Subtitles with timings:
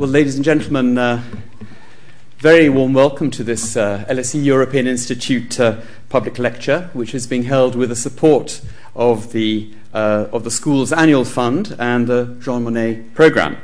[0.00, 1.22] Well, ladies and gentlemen, uh,
[2.38, 7.42] very warm welcome to this uh, LSE European Institute uh, public lecture, which is being
[7.42, 8.62] held with the support
[8.96, 13.58] of the, uh, of the school's annual fund and the Jean Monnet programme.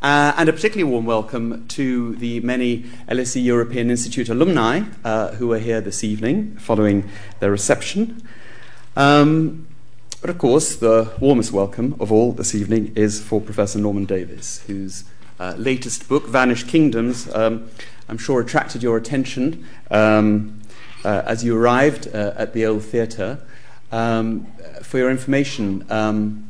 [0.00, 5.52] Uh, and a particularly warm welcome to the many LSE European Institute alumni uh, who
[5.52, 7.10] are here this evening following
[7.40, 8.26] their reception.
[8.96, 9.66] Um,
[10.22, 14.62] but of course, the warmest welcome of all this evening is for Professor Norman Davies,
[14.66, 15.04] whose
[15.38, 17.70] uh, latest book, Vanished Kingdoms, um,
[18.08, 20.60] I'm sure attracted your attention um,
[21.04, 23.38] uh, as you arrived uh, at the Old Theatre.
[23.92, 24.46] Um,
[24.82, 26.48] for your information, um,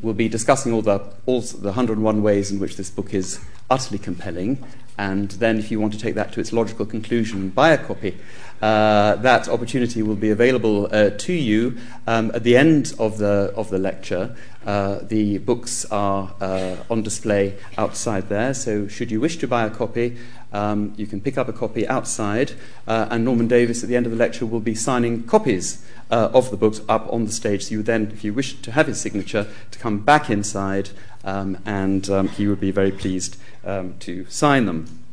[0.00, 3.40] we'll be discussing all the, all the 101 ways in which this book is
[3.70, 4.64] utterly compelling.
[4.96, 8.16] And then, if you want to take that to its logical conclusion, buy a copy.
[8.62, 11.76] Uh, that opportunity will be available uh, to you
[12.06, 14.34] um, at the end of the, of the lecture.
[14.64, 19.66] Uh, the books are uh, on display outside there, so should you wish to buy
[19.66, 20.16] a copy,
[20.54, 22.52] um, you can pick up a copy outside,
[22.86, 26.50] uh, and Norman Davies at the end of the lecture will be signing copies of
[26.50, 27.64] the books up on the stage.
[27.64, 30.90] So you then, if you wish to have his signature, to come back inside,
[31.24, 35.03] um, and um, he would be very pleased um, to sign them.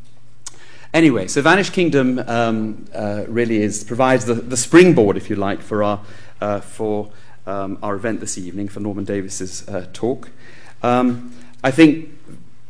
[0.94, 5.61] Anyway, so Vanished Kingdom um, uh, really is provides the, the springboard, if you like,
[5.61, 6.02] for our
[6.42, 7.09] uh, for
[7.47, 10.30] um, our event this evening for Norman Davies's uh, talk.
[10.84, 12.09] Um, I think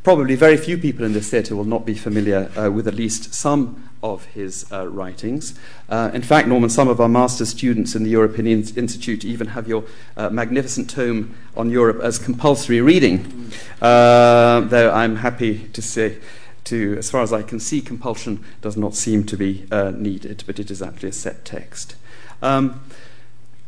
[0.04, 3.34] probably very few people in this theatre will not be familiar uh, with at least
[3.34, 5.56] some of his uh, writings.
[5.90, 9.48] Uh, in fact, Norman, some of our master's students in the European in- Institute even
[9.48, 9.84] have your
[10.18, 16.18] magnificent tome on Europe as compulsory reading, though I'm happy to say.
[16.66, 20.44] To, as far as I can see, compulsion does not seem to be uh, needed,
[20.46, 21.96] but it is actually a set text.
[22.42, 22.82] Um,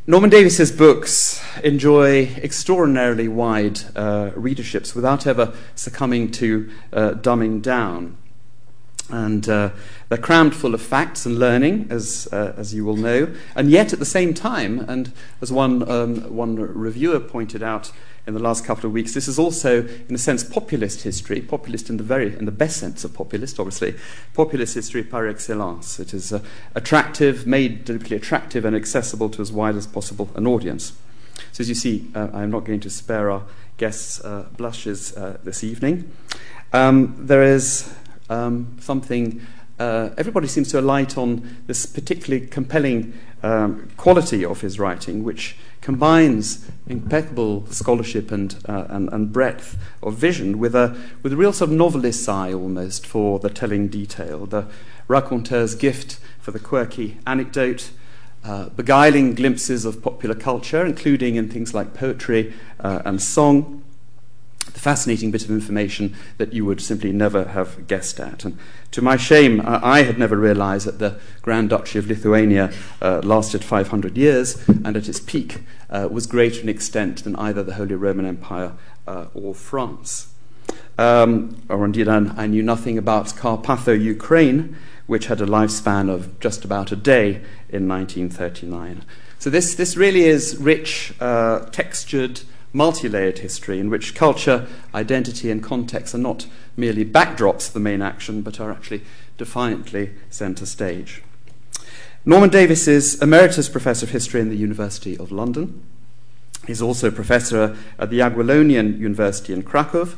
[0.06, 8.18] Norman Davies's books enjoy extraordinarily wide uh, readerships without ever succumbing to uh, dumbing down.
[9.10, 9.70] And uh,
[10.10, 13.34] they're crammed full of facts and learning, as, uh, as you will know.
[13.56, 17.92] And yet, at the same time, and as one, um, one reviewer pointed out
[18.26, 21.90] in the last couple of weeks, this is also, in a sense, populist history, populist
[21.90, 23.96] in the, very, in the best sense of populist, obviously,
[24.34, 26.00] populist history par excellence.
[26.00, 26.40] It is uh,
[26.74, 30.94] attractive, made deliberately attractive and accessible to as wide as possible an audience.
[31.52, 33.44] So, as you see, uh, I'm not going to spare our
[33.78, 36.10] guests uh, blushes uh, this evening.
[36.72, 37.94] Um, there is
[38.30, 39.46] um, something,
[39.80, 43.14] uh, everybody seems to alight on this particularly compelling
[43.44, 50.16] um, quality of his writing, which combines impeccable scholarship and, uh, and, and, breadth of
[50.16, 54.46] vision with a, with a real sort of novelist's eye almost for the telling detail,
[54.46, 54.66] the
[55.10, 57.92] raconteur's gift for the quirky anecdote.
[58.46, 63.82] Uh, beguiling glimpses of popular culture, including in things like poetry uh, and song,
[64.66, 68.46] the fascinating bit of information that you would simply never have guessed at.
[68.46, 68.58] And
[68.92, 72.72] to my shame, I had never realized that the Grand Duchy of Lithuania
[73.02, 77.64] uh, lasted 500 years and at its peak uh, was greater in extent than either
[77.64, 78.74] the Holy Roman Empire
[79.08, 80.34] uh, or France.
[80.98, 84.76] Um, or indeed, I, I knew nothing about Carpatho Ukraine,
[85.08, 89.04] which had a lifespan of just about a day in 1939.
[89.40, 92.42] So, this, this really is rich, uh, textured,
[92.74, 97.80] multi layered history in which culture, identity, and context are not merely backdrops to the
[97.80, 99.02] main action, but are actually
[99.38, 101.22] defiantly centre stage.
[102.26, 105.84] Norman Davies is Emeritus Professor of History in the University of London.
[106.66, 110.10] He's also Professor at the Jagiellonian University in Krakow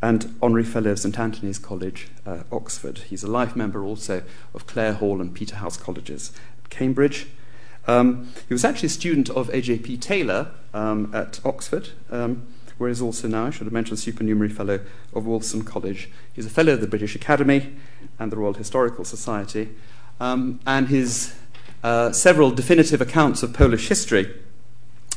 [0.00, 2.98] and Honorary Fellow of St Antony's College, uh, Oxford.
[2.98, 4.22] He's a life member also
[4.54, 6.32] of Clare Hall and Peterhouse Colleges
[6.64, 7.28] at Cambridge
[7.86, 9.98] um, he was actually a student of A.J.P.
[9.98, 12.46] Taylor um, at Oxford, um,
[12.78, 14.80] where he's also now, I should have mentioned, supernumerary fellow
[15.12, 16.10] of Wolfson College.
[16.32, 17.74] He's a fellow of the British Academy
[18.18, 19.70] and the Royal Historical Society,
[20.20, 21.34] um, and his
[21.82, 24.32] uh, several definitive accounts of Polish history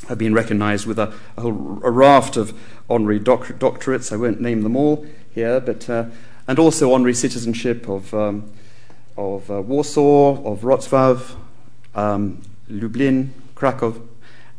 [0.08, 1.50] have been recognized with a, a, a
[1.90, 4.12] raft of honorary doc- doctorates.
[4.12, 6.06] I won't name them all here, but uh,
[6.48, 8.50] and also honorary citizenship of, um,
[9.16, 11.36] of uh, Warsaw, of Wrocław,
[11.94, 14.02] um, Lublin, Krakow,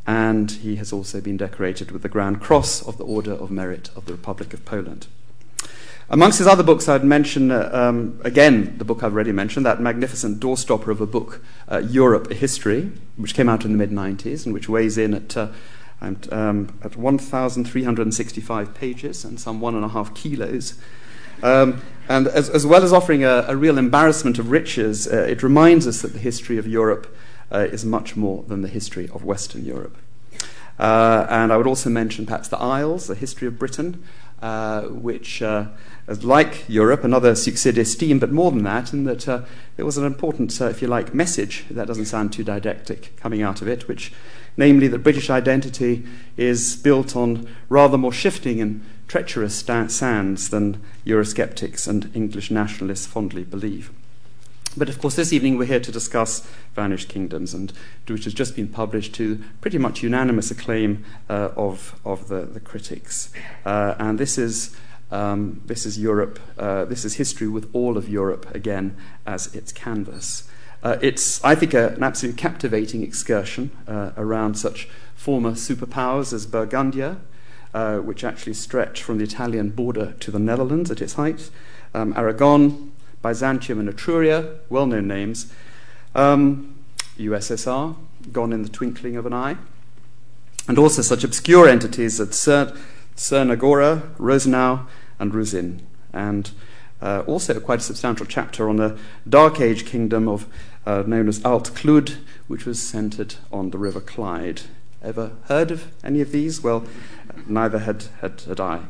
[0.06, 3.90] and he has also been decorated with the Grand Cross of the Order of Merit
[3.96, 5.08] of the Republic of Poland.
[6.10, 9.82] Amongst his other books, I'd mention uh, um, again the book I've already mentioned, that
[9.82, 13.92] magnificent doorstopper of a book, uh, Europe, a History, which came out in the mid
[13.92, 15.50] 90s and which weighs in at, uh,
[16.02, 20.80] um, at 1,365 pages and some one and a half kilos.
[21.44, 25.44] Um, and as, as, well as offering a, a real embarrassment of riches, uh, it
[25.44, 27.14] reminds us that the history of Europe
[27.52, 29.98] uh, is much more than the history of Western Europe.
[30.80, 34.04] Uh, and I would also mention perhaps the Isles, the history of Britain,
[34.42, 35.66] uh, which, uh,
[36.22, 39.42] like Europe, another succès d'estime, but more than that, in that uh,
[39.76, 43.62] there was an important, if you like, message, that doesn't sound too didactic, coming out
[43.62, 44.14] of it, which,
[44.56, 46.06] namely, that British identity
[46.36, 53.44] is built on rather more shifting and treacherous sands than Eurosceptics and English nationalists fondly
[53.44, 53.92] believe.
[54.78, 57.74] But of course, this evening we're here to discuss Vanished Kingdoms, and
[58.08, 62.60] which has just been published to pretty much unanimous acclaim uh, of, of the, the
[62.60, 63.32] critics.
[63.66, 64.76] Uh, and this is,
[65.10, 68.96] um, this is Europe, uh, this is history with all of Europe again
[69.26, 70.48] as its canvas.
[70.84, 76.46] Uh, it's, I think, a, an absolutely captivating excursion uh, around such former superpowers as
[76.46, 77.18] Burgundia,
[77.74, 81.50] uh, which actually stretch from the Italian border to the Netherlands at its height,
[81.96, 82.92] um, Aragon,
[83.22, 85.52] Byzantium and Etruria, well known names.
[86.16, 86.76] Um,
[87.18, 87.96] USSR,
[88.32, 89.58] gone in the twinkling of an eye.
[90.68, 92.30] And also such obscure entities as
[93.16, 94.86] Tsernagora, Rosenau,
[95.20, 95.82] and Rusyn.
[96.14, 96.52] And
[97.02, 98.98] uh, also quite a substantial chapter on the
[99.28, 100.46] Dark Age kingdom of
[100.86, 102.18] uh, known as Alt Clud,
[102.48, 104.62] which was centered on the River Clyde.
[105.04, 106.62] Ever heard of any of these?
[106.62, 106.86] Well,
[107.46, 108.82] neither had, had, had I.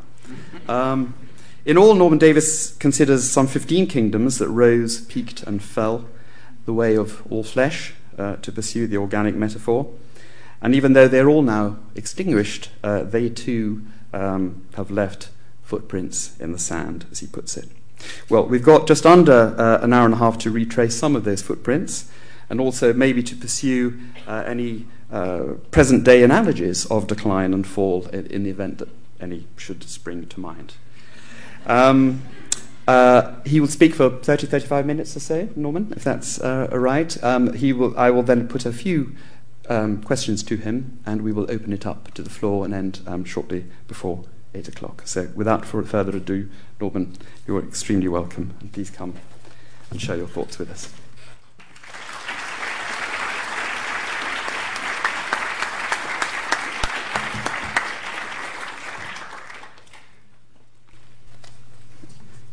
[0.68, 1.14] Um,
[1.64, 6.06] in all, Norman Davies considers some 15 kingdoms that rose, peaked, and fell
[6.64, 9.90] the way of all flesh, uh, to pursue the organic metaphor.
[10.60, 13.82] And even though they're all now extinguished, uh, they too
[14.12, 15.30] um, have left
[15.62, 17.68] footprints in the sand, as he puts it.
[18.28, 21.24] Well, we've got just under uh, an hour and a half to retrace some of
[21.24, 22.10] those footprints,
[22.50, 28.06] and also maybe to pursue uh, any uh, present day analogies of decline and fall
[28.08, 28.88] in, in the event that
[29.20, 30.74] any should spring to mind.
[31.68, 32.22] Um,
[32.88, 36.78] uh, he will speak for 30, 35 minutes or so, Norman, if that's uh, all
[36.78, 37.22] right.
[37.22, 39.14] Um, he will, I will then put a few
[39.68, 43.00] um, questions to him, and we will open it up to the floor and end
[43.06, 44.24] um, shortly before
[44.54, 45.02] 8 o'clock.
[45.04, 46.48] So, without further ado,
[46.80, 47.16] Norman,
[47.46, 49.14] you're extremely welcome, and please come
[49.90, 50.90] and share your thoughts with us.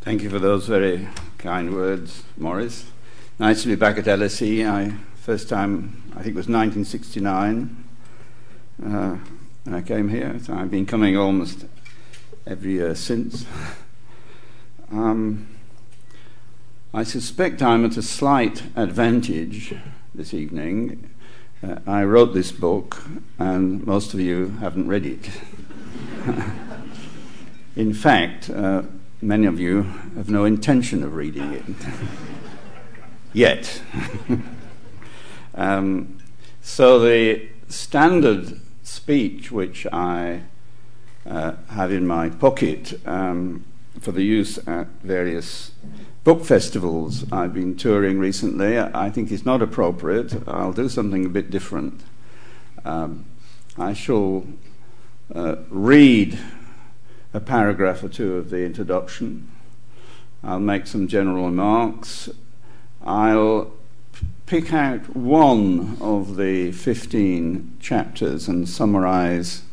[0.06, 2.86] Thank you for those very kind words, Morris.
[3.40, 4.64] Nice to be back at LSE.
[4.64, 7.84] I first time I think it was 1969
[8.84, 9.16] uh,
[9.64, 10.38] when I came here.
[10.40, 11.64] So I've been coming almost
[12.46, 13.46] every year since.
[14.92, 15.48] Um,
[16.94, 19.74] I suspect I'm at a slight advantage
[20.14, 21.10] this evening.
[21.64, 23.02] Uh, I wrote this book,
[23.40, 25.28] and most of you haven't read it.
[27.74, 28.82] In fact, uh,
[29.26, 29.82] many of you
[30.14, 31.64] have no intention of reading it
[33.32, 33.82] yet.
[35.54, 36.18] um,
[36.62, 40.42] so the standard speech which I
[41.26, 43.64] uh, have in my pocket um,
[44.00, 45.72] for the use at various
[46.22, 50.46] book festivals I've been touring recently, I think is not appropriate.
[50.46, 52.02] I'll do something a bit different.
[52.84, 53.26] Um,
[53.76, 54.46] I shall
[55.34, 56.38] uh, read
[57.36, 59.46] a paragraph or two of the introduction.
[60.42, 62.30] I'll make some general remarks.
[63.04, 63.72] I'll
[64.46, 69.64] pick out one of the 15 chapters and summarize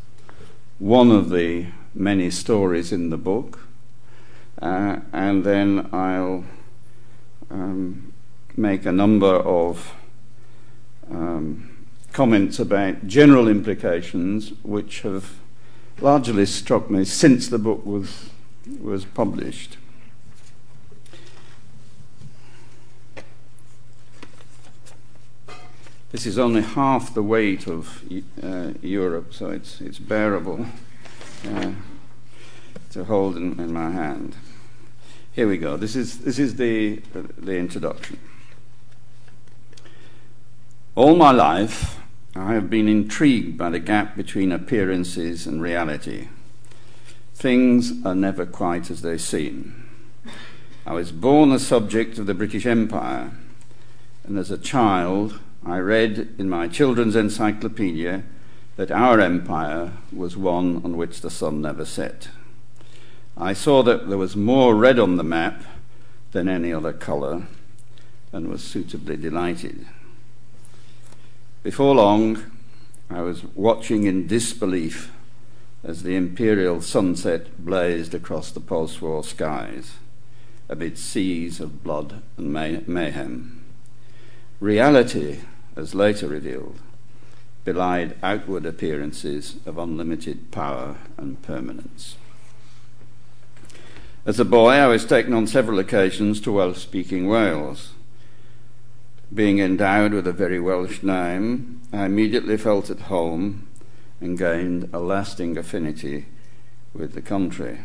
[0.77, 3.65] one of the many stories in the book.
[4.61, 6.43] Uh, and then I'll
[7.49, 8.11] um,
[8.57, 9.93] make a number of
[11.09, 15.39] um, comments about general implications which have
[16.01, 18.29] largely struck me since the book was,
[18.81, 19.77] was published.
[26.13, 28.03] This is only half the weight of
[28.43, 30.67] uh, Europe, so it's, it's bearable
[31.47, 31.71] uh,
[32.91, 34.35] to hold in, in, my hand.
[35.31, 35.75] Here we go.
[35.75, 37.01] This is, this is the,
[37.35, 38.19] the introduction.
[40.93, 41.97] All my life,
[42.35, 46.29] I have been intrigued by the gap between appearances and reality.
[47.35, 49.87] Things are never quite as they seem.
[50.83, 53.31] I was born a subject of the British Empire,
[54.23, 58.23] and as a child, I read in my children's encyclopedia
[58.77, 62.29] that our empire was one on which the sun never set.
[63.37, 65.63] I saw that there was more red on the map
[66.31, 67.43] than any other colour
[68.31, 69.85] and was suitably delighted.
[71.63, 72.43] Before long,
[73.09, 75.13] I was watching in disbelief
[75.81, 79.93] as the imperial sunset blazed across the post war skies
[80.67, 83.63] amid seas of blood and may- mayhem.
[84.59, 85.39] Reality,
[85.77, 86.79] as later revealed,
[87.63, 92.17] belied outward appearances of unlimited power and permanence.
[94.25, 97.92] As a boy, I was taken on several occasions to Welsh speaking Wales.
[99.33, 103.67] Being endowed with a very Welsh name, I immediately felt at home
[104.21, 106.27] and gained a lasting affinity
[106.93, 107.79] with the country.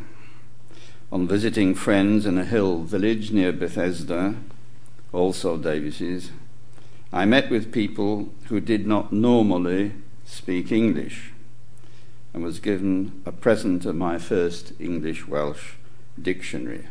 [1.11, 4.35] On visiting friends in a hill village near Bethesda,
[5.11, 6.33] also Davies's,
[7.15, 9.93] I met with people who did not normally
[10.27, 11.33] speak English
[12.35, 15.77] and was given a present of my first English Welsh
[16.21, 16.85] dictionary.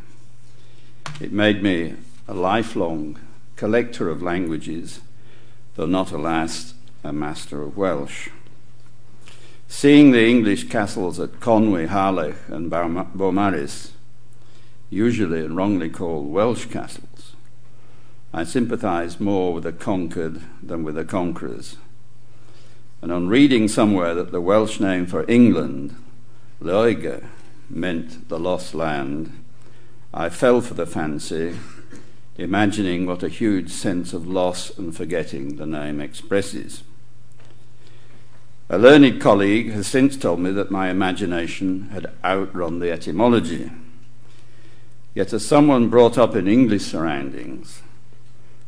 [1.22, 1.94] It made me
[2.28, 3.20] a lifelong
[3.58, 5.02] collector of languages,
[5.76, 8.30] though not, alas, a master of Welsh.
[9.68, 13.92] Seeing the English castles at Conwy, Harlech, and Beaumaris,
[14.90, 17.34] usually and wrongly called Welsh castles,
[18.34, 21.78] I sympathized more with the conquered than with the conquerors.
[23.02, 25.96] And on reading somewhere that the Welsh name for England,
[26.62, 27.26] Lloegr,
[27.70, 29.44] meant the lost land,
[30.14, 31.58] I fell for the fancy,
[32.38, 36.84] imagining what a huge sense of loss and forgetting the name expresses.
[38.70, 43.72] A learned colleague has since told me that my imagination had outrun the etymology.
[45.16, 47.82] Yet, as someone brought up in English surroundings,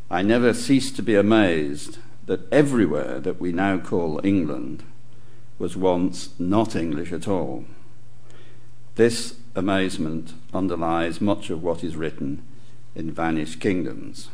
[0.10, 4.84] I never ceased to be amazed that everywhere that we now call England
[5.60, 7.66] was once not English at all.
[8.96, 12.42] This amazement underlies much of what is written
[12.96, 14.30] in Vanished Kingdoms.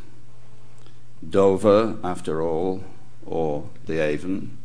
[1.27, 2.83] Dover, after all,
[3.25, 4.57] or the Avon,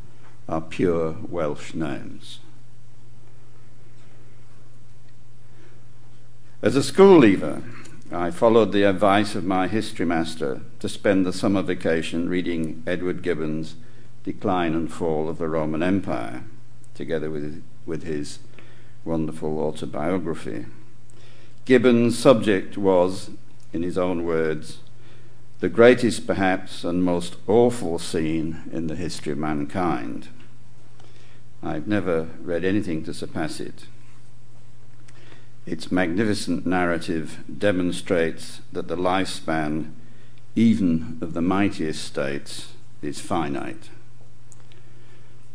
[0.49, 2.41] are pure Welsh names.
[6.63, 7.63] As a school leaver,
[8.13, 13.23] I followed the advice of my history master to spend the summer vacation reading Edward
[13.23, 13.77] Gibbon's
[14.25, 16.45] Decline and Fall of the Roman Empire,
[16.95, 18.41] together with, with his
[19.05, 20.67] wonderful autobiography.
[21.65, 23.31] Gibbon's subject was,
[23.73, 24.79] in his own words,
[25.61, 30.29] the greatest, perhaps, and most awful scene in the history of mankind.
[31.63, 33.87] I've never read anything to surpass it.
[35.67, 39.93] Its magnificent narrative demonstrates that the lifespan,
[40.57, 42.73] even of the mightiest states,
[43.03, 43.91] is finite.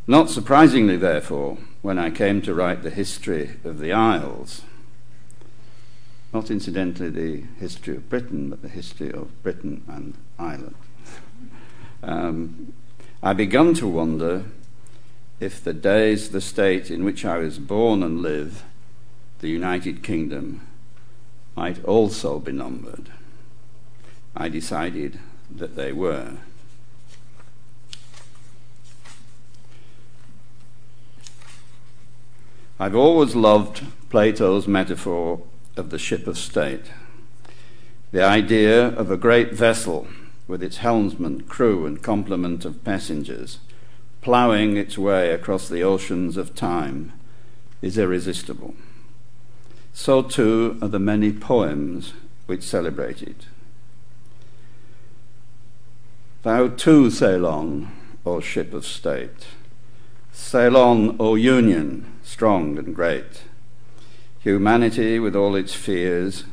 [0.07, 4.61] Not surprisingly, therefore, when I came to write the history of the Isles,
[6.35, 10.75] not incidentally the history of Britain, but the history of Britain and Ireland,
[12.03, 12.73] um,
[13.23, 14.43] I began to wonder
[15.39, 18.65] if the days, the state in which I was born and live,
[19.39, 20.67] the United Kingdom,
[21.55, 23.13] might also be numbered.
[24.35, 25.17] I decided
[25.49, 26.33] that they were.
[32.77, 35.41] I've always loved Plato's metaphor
[35.75, 36.91] of the ship of state.
[38.11, 40.07] The idea of a great vessel
[40.47, 43.59] with its helmsman, crew, and complement of passengers
[44.25, 47.13] ploughing its way across the oceans of time
[47.83, 48.73] is irresistible.
[49.93, 52.13] So too are the many poems
[52.47, 53.45] which celebrate it.
[56.41, 57.91] Thou too sail on,
[58.25, 59.45] O ship of state.
[60.31, 63.43] Sail on, O Union, strong and great.
[64.45, 66.43] Humanity, with all its fears,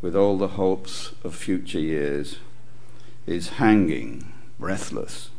[0.00, 2.38] with all the hopes of future years,
[3.28, 5.30] is hanging, breathless,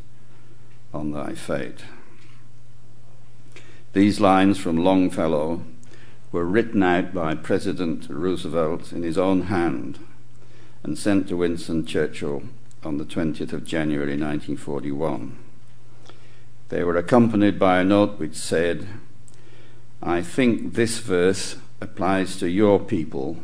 [0.94, 1.84] on thy fate.
[3.92, 5.62] These lines from Longfellow
[6.32, 9.98] were written out by President Roosevelt in his own hand
[10.82, 12.44] and sent to Winston Churchill
[12.82, 15.36] on the 20th of January 1941.
[16.70, 18.88] They were accompanied by a note which said,
[20.02, 23.36] I think this verse applies to your people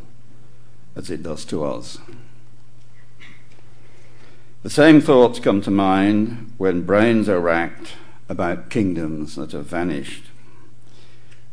[0.95, 1.99] as it does to us.
[4.63, 7.93] The same thoughts come to mind when brains are racked
[8.27, 10.23] about kingdoms that have vanished.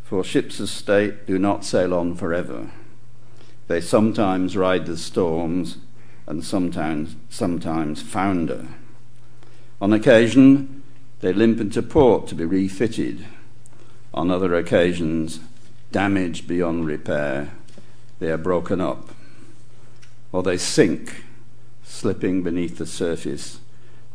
[0.02, 2.70] For ships of state do not sail on forever.
[3.66, 5.76] They sometimes ride the storms
[6.26, 8.66] and sometimes, sometimes founder.
[9.80, 10.82] On occasion,
[11.20, 13.26] they limp into port to be refitted.
[14.14, 15.40] On other occasions,
[15.92, 17.52] damaged beyond repair,
[18.18, 19.10] they are broken up.
[20.32, 21.24] Or they sink
[21.82, 23.60] slipping beneath the surface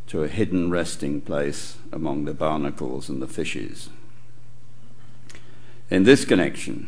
[0.08, 3.90] to a hidden resting place among the barnacles and the fishes.
[5.90, 6.88] In this connection,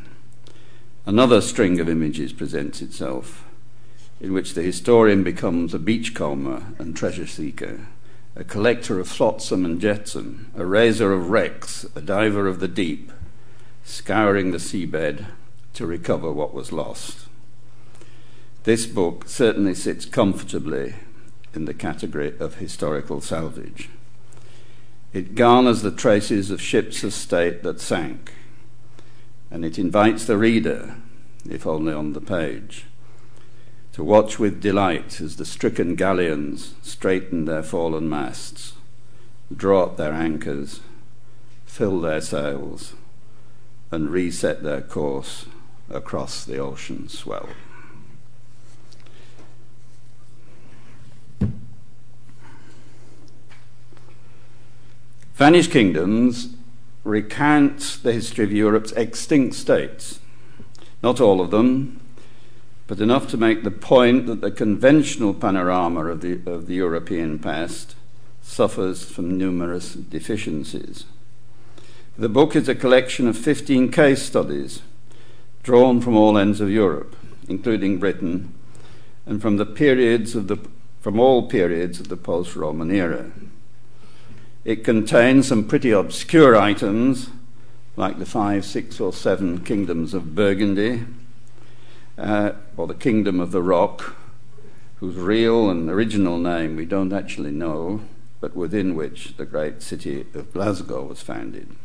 [1.06, 3.46] another string of images presents itself,
[4.22, 7.88] in which the historian becomes a beachcomber and treasure seeker,
[8.36, 13.12] a collector of flotsam and jetsam, a raiser of wrecks, a diver of the deep,
[13.86, 15.28] scouring the seabed
[15.74, 17.28] to recover what was lost.
[18.64, 20.96] this book certainly sits comfortably
[21.54, 23.90] in the category of historical salvage.
[25.14, 28.34] It garners the traces of ships of state that sank,
[29.52, 30.96] and it invites the reader,
[31.48, 32.86] if only on the page,
[33.94, 38.74] to watch with delight as the stricken galleons straighten their fallen masts,
[39.56, 40.80] draw up their anchors,
[41.66, 42.96] fill their sails,
[43.92, 45.46] and reset their course
[45.90, 47.50] across the ocean swell.
[55.36, 56.56] Vanished Kingdoms
[57.04, 60.20] recounts the history of Europe's extinct states.
[61.04, 62.00] Not all of them,
[62.88, 67.38] but enough to make the point that the conventional panorama of the, of the European
[67.40, 67.96] past
[68.42, 71.06] suffers from numerous deficiencies.
[72.18, 74.82] The book is a collection of 15 case studies
[75.64, 77.14] drawn from all ends of Europe,
[77.50, 78.54] including Britain,
[79.26, 80.58] and from the periods of the
[81.02, 83.32] from all periods of the post-Roman era.
[84.64, 87.32] It contains some pretty obscure items,
[87.98, 91.04] like the five, six, or seven kingdoms of Burgundy,
[92.18, 94.16] uh, or the Kingdom of the Rock,
[95.02, 98.02] whose real and original name we don't actually know,
[98.40, 101.76] but within which the great city of Glasgow was founded.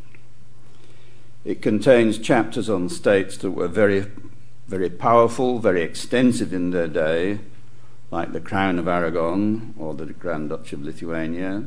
[1.43, 4.05] It contains chapters on states that were very,
[4.67, 7.39] very powerful, very extensive in their day,
[8.11, 11.63] like the Crown of Aragon or the Grand Duchy of Lithuania,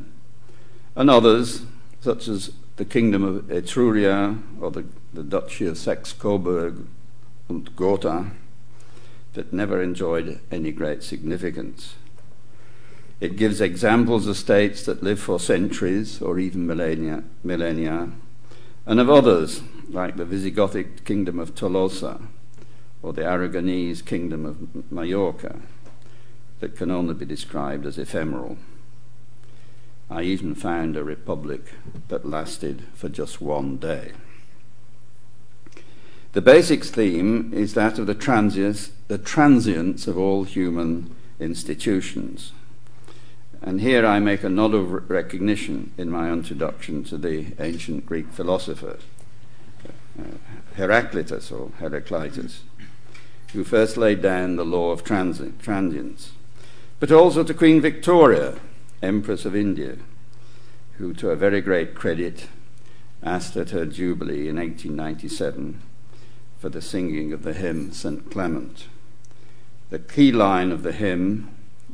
[0.95, 1.63] and others,
[1.99, 6.85] such as the Kingdom of Etruria or the, the Duchy of Saxe-Coburg
[7.49, 8.31] and Gotha,
[9.33, 11.95] that never enjoyed any great significance.
[13.19, 18.11] It gives examples of states that live for centuries or even millennia, millennia,
[18.85, 22.27] and of others, like the Visigothic kingdom of Tolosa
[23.01, 25.59] or the Aragonese kingdom of Majorca,
[26.59, 28.57] that can only be described as ephemeral.
[30.09, 31.73] I even found a republic
[32.09, 34.11] that lasted for just one day.
[36.33, 38.13] The basic theme is that of the
[39.07, 42.51] the transience of all human institutions.
[43.65, 48.31] And here I make a nod of recognition in my introduction to the ancient Greek
[48.31, 48.99] philosopher,
[50.19, 50.23] uh,
[50.75, 52.61] Heraclitus or Heraclitus,
[53.53, 56.33] who first laid down the law of transi- transience,
[56.99, 58.59] but also to Queen Victoria,
[59.01, 59.97] Empress of India,
[60.99, 62.47] who, to a very great credit,
[63.23, 65.81] asked at her Jubilee in 1897
[66.59, 68.29] for the singing of the hymn St.
[68.29, 68.85] Clement.
[69.89, 71.49] The key line of the hymn,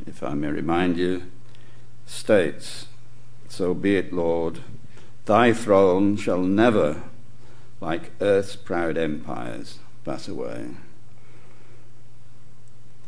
[0.06, 1.24] if I may remind you,
[2.06, 2.88] states,
[3.48, 4.60] So be it, Lord,
[5.26, 7.04] thy throne shall never,
[7.80, 10.72] like earth's proud empires, pass away.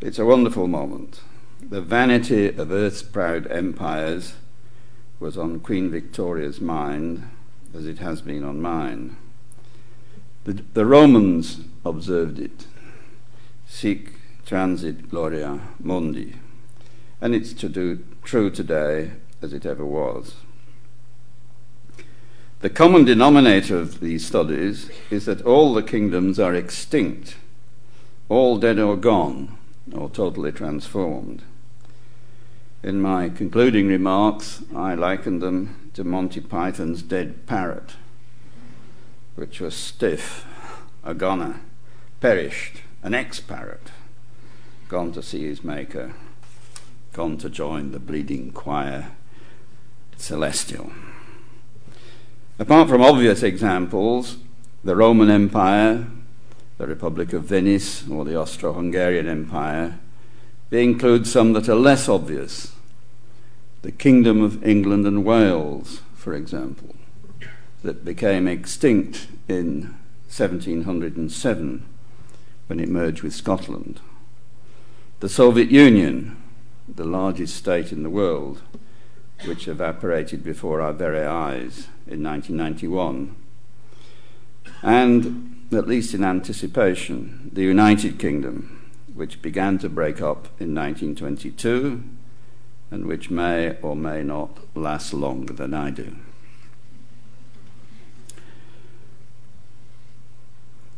[0.02, 1.22] It's a wonderful moment
[1.70, 4.34] the vanity of earth's proud empires
[5.20, 7.30] was on Queen Victoria's mind
[7.74, 9.16] as it has been on mine.
[10.44, 12.68] The, the Romans observed it.
[13.68, 14.14] Sic
[14.46, 16.36] transit gloria mundi.
[17.22, 20.36] And it's to do, true today as it ever was.
[22.62, 27.36] The common denominator of these studies is that all the kingdoms are extinct,
[28.30, 29.58] all dead or gone,
[29.94, 31.44] or totally transformed.
[32.82, 37.96] In my concluding remarks, I likened them to Monty Python's dead parrot,
[39.36, 40.46] which was stiff,
[41.04, 41.60] a goner,
[42.22, 43.92] perished, an ex parrot,
[44.88, 46.14] gone to see his maker,
[47.14, 49.12] gone to join the bleeding choir
[50.18, 50.92] celestial.
[52.60, 54.38] Apart from obvious examples,
[54.84, 56.08] the Roman Empire,
[56.78, 60.00] the Republic of Venice, or the Austro Hungarian Empire,
[60.70, 62.74] they include some that are less obvious.
[63.82, 66.96] The Kingdom of England and Wales, for example,
[67.84, 69.96] that became extinct in
[70.30, 71.86] 1707
[72.68, 74.00] when it merged with Scotland.
[75.20, 76.43] The Soviet Union,
[76.88, 78.62] the largest state in the world,
[79.46, 83.36] which evaporated before our very eyes in 1991.
[84.82, 92.04] And, at least in anticipation, the United Kingdom, which began to break up in 1922
[92.92, 96.16] and which may or may not last longer than I do.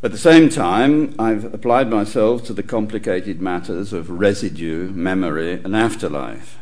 [0.06, 5.74] At the same time, I've applied myself to the complicated matters of residue, memory, and
[5.74, 6.60] afterlife.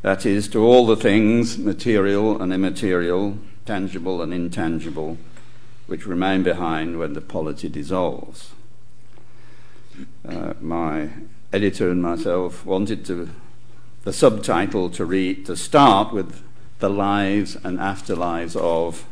[0.00, 5.18] That is, to all the things, material and immaterial, tangible and intangible,
[5.86, 8.52] which remain behind when the polity dissolves
[10.26, 11.10] uh, my
[11.52, 13.28] editor and myself wanted to
[14.04, 16.42] the subtitle to read to start with
[16.78, 19.04] the lives and afterlives of,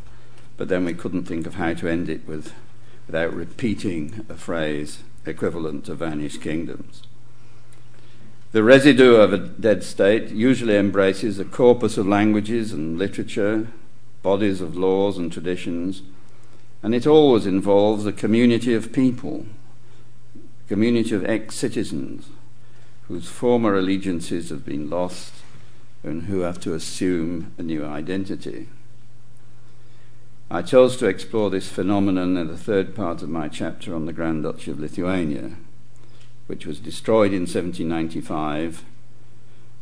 [0.56, 2.54] but then we couldn't think of how to end it with
[3.10, 7.02] without repeating a phrase equivalent to vanished kingdoms.
[8.52, 13.66] The residue of a dead state usually embraces a corpus of languages and literature,
[14.22, 16.02] bodies of laws and traditions,
[16.84, 19.44] and it always involves a community of people,
[20.36, 22.28] a community of ex citizens
[23.08, 25.32] whose former allegiances have been lost
[26.04, 28.68] and who have to assume a new identity.
[30.50, 34.12] I chose to explore this phenomenon in the third part of my chapter on the
[34.12, 35.52] Grand Duchy of Lithuania
[36.50, 38.82] which was destroyed in 1795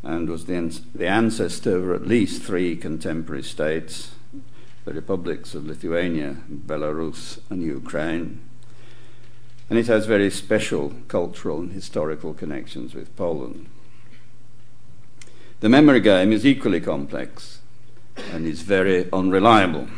[0.03, 4.11] and was the, the ancestor of at least three contemporary states
[4.85, 8.41] the republics of Lithuania, Belarus, and Ukraine.
[9.71, 13.67] And it has very special cultural and historical connections with Poland.
[15.61, 17.61] The memory game is equally complex
[18.31, 19.89] and is very unreliable.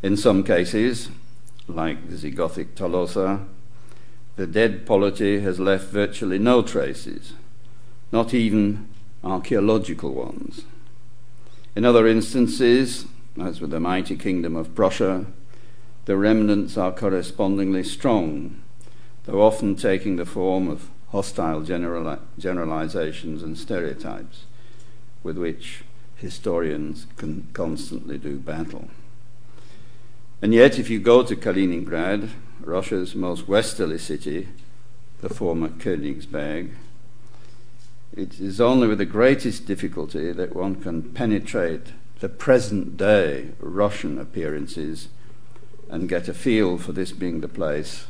[0.00, 1.08] In some cases,
[1.66, 3.44] like the Visigothic Tolosa,
[4.36, 7.32] the dead polity has left virtually no traces,
[8.12, 8.88] not even
[9.24, 10.62] archaeological ones.
[11.74, 13.06] In other instances,
[13.40, 15.26] as with the mighty kingdom of Prussia,
[16.04, 18.62] the remnants are correspondingly strong,
[19.24, 24.44] though often taking the form of hostile generali- generalizations and stereotypes
[25.24, 25.82] with which
[26.14, 28.88] historians can constantly do battle.
[30.40, 34.48] And yet, if you go to Kaliningrad, Russia's most westerly city,
[35.20, 36.70] the former Königsberg,
[38.16, 41.88] it is only with the greatest difficulty that one can penetrate
[42.20, 45.08] the present day Russian appearances
[45.88, 48.06] and get a feel for this being the place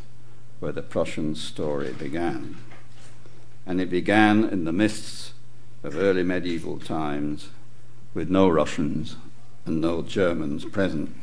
[0.60, 2.56] where the Prussian story began.
[3.66, 5.32] And it began in the mists
[5.82, 7.48] of early medieval times
[8.14, 9.16] with no Russians
[9.64, 11.14] and no Germans present.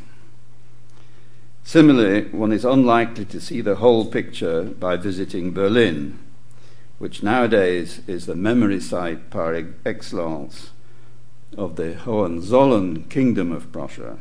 [1.66, 6.20] Similarly, one is unlikely to see the whole picture by visiting Berlin,
[7.00, 10.70] which nowadays is the memory site par excellence
[11.58, 14.20] of the Hohenzollern kingdom of Prussia,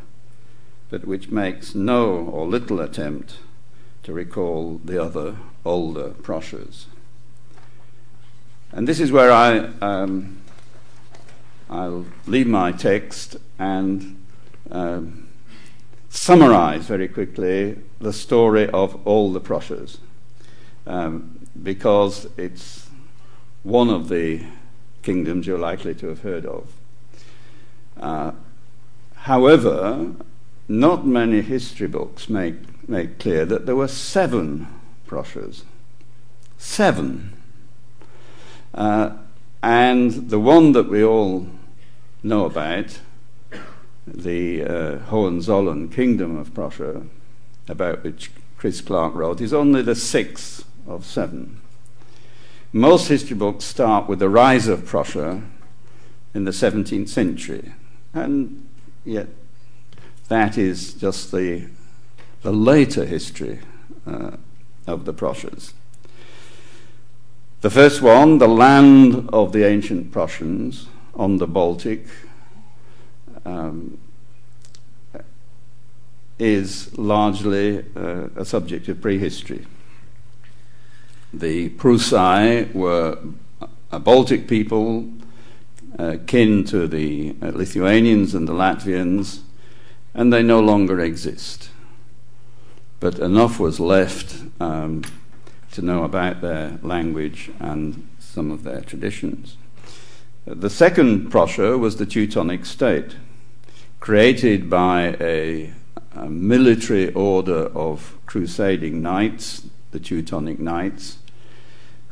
[0.89, 3.37] but which makes no or little attempt
[4.05, 6.87] to recall the other older Prussias.
[8.73, 10.41] And this is where I, um,
[11.69, 14.19] I'll leave my text and
[14.71, 15.24] um,
[16.15, 19.99] summarize very quickly the story of all the Prussias
[20.87, 22.89] um, because it's
[23.65, 24.45] one of the
[25.03, 26.73] kingdoms you're likely to have heard of.
[28.01, 28.33] Uh,
[29.17, 30.13] however,
[30.69, 34.69] not many history books make, make clear that there were seven
[35.07, 35.65] Prussias.
[36.59, 37.33] Seven.
[38.73, 39.11] Uh,
[39.63, 41.49] and the one that we all
[42.23, 43.01] know about
[44.07, 47.03] the uh, Hohenzollern kingdom of Prussia,
[47.69, 51.61] about which Chris Clark wrote, is only the sixth of seven.
[52.73, 55.43] Most history books start with the rise of Prussia
[56.35, 57.73] in the 17th century,
[58.13, 58.67] and
[59.05, 59.29] yet
[60.29, 61.69] that is just the,
[62.43, 63.61] the later history
[64.07, 64.33] uh,
[64.87, 65.75] of the Prussians.
[67.61, 72.07] The first one, the land of the ancient Prussians on the Baltic,
[76.39, 79.67] is largely uh, a subject of prehistory.
[81.33, 83.19] The Prusai were
[83.91, 85.09] a Baltic people
[85.99, 89.41] uh, kin to the uh, Lithuanians and the Latvians,
[90.13, 91.71] and they no longer exist.
[93.01, 95.03] But enough was left um,
[95.73, 99.57] to know about their language and some of their traditions.
[100.47, 103.17] The second Prussia was the Teutonic state
[104.05, 105.73] created by a,
[106.15, 111.17] a military order of crusading knights, the Teutonic Knights,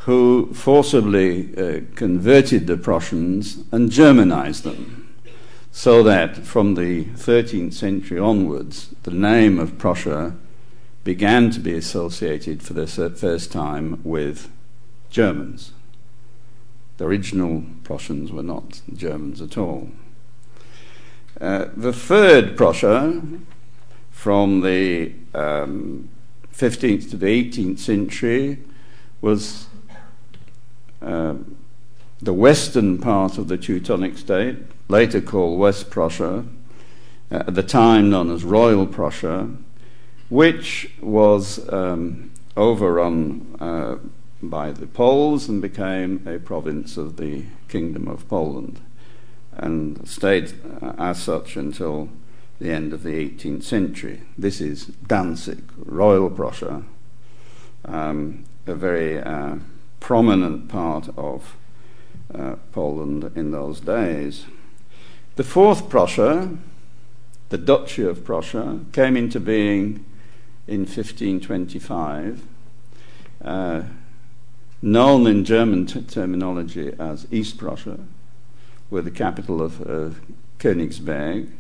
[0.07, 5.15] who forcibly uh, converted the Prussians and Germanized them,
[5.71, 10.35] so that from the 13th century onwards, the name of Prussia
[11.05, 14.51] began to be associated for the first time with
[15.11, 15.73] Germans.
[16.97, 19.91] The original Prussians were not Germans at all.
[21.43, 23.21] Uh, the third Prussia,
[24.13, 26.09] from the um,
[26.55, 28.59] 15th to the 18th century,
[29.21, 29.67] was
[31.03, 31.35] uh,
[32.21, 36.45] the western part of the Teutonic state, later called West Prussia,
[37.33, 39.51] uh, at the time known as Royal Prussia,
[40.29, 43.97] which was um, overrun uh,
[44.41, 48.81] by the Poles and became a province of the Kingdom of Poland
[49.57, 50.53] and stayed
[50.99, 52.09] as such until
[52.59, 54.23] the end of the 18th century.
[54.39, 56.85] This is Danzig, Royal Prussia,
[57.85, 59.57] um, a very uh,
[60.01, 61.57] prominent part of
[62.33, 64.47] uh, Poland in those days.
[65.37, 66.57] The fourth Prussia,
[67.49, 70.05] the Duchy of Prussia, came into being
[70.67, 72.43] in 1525,
[73.45, 73.83] uh,
[74.81, 77.99] known in German t- terminology as East Prussia,
[78.93, 80.21] with the capital of
[80.59, 81.51] Königsberg.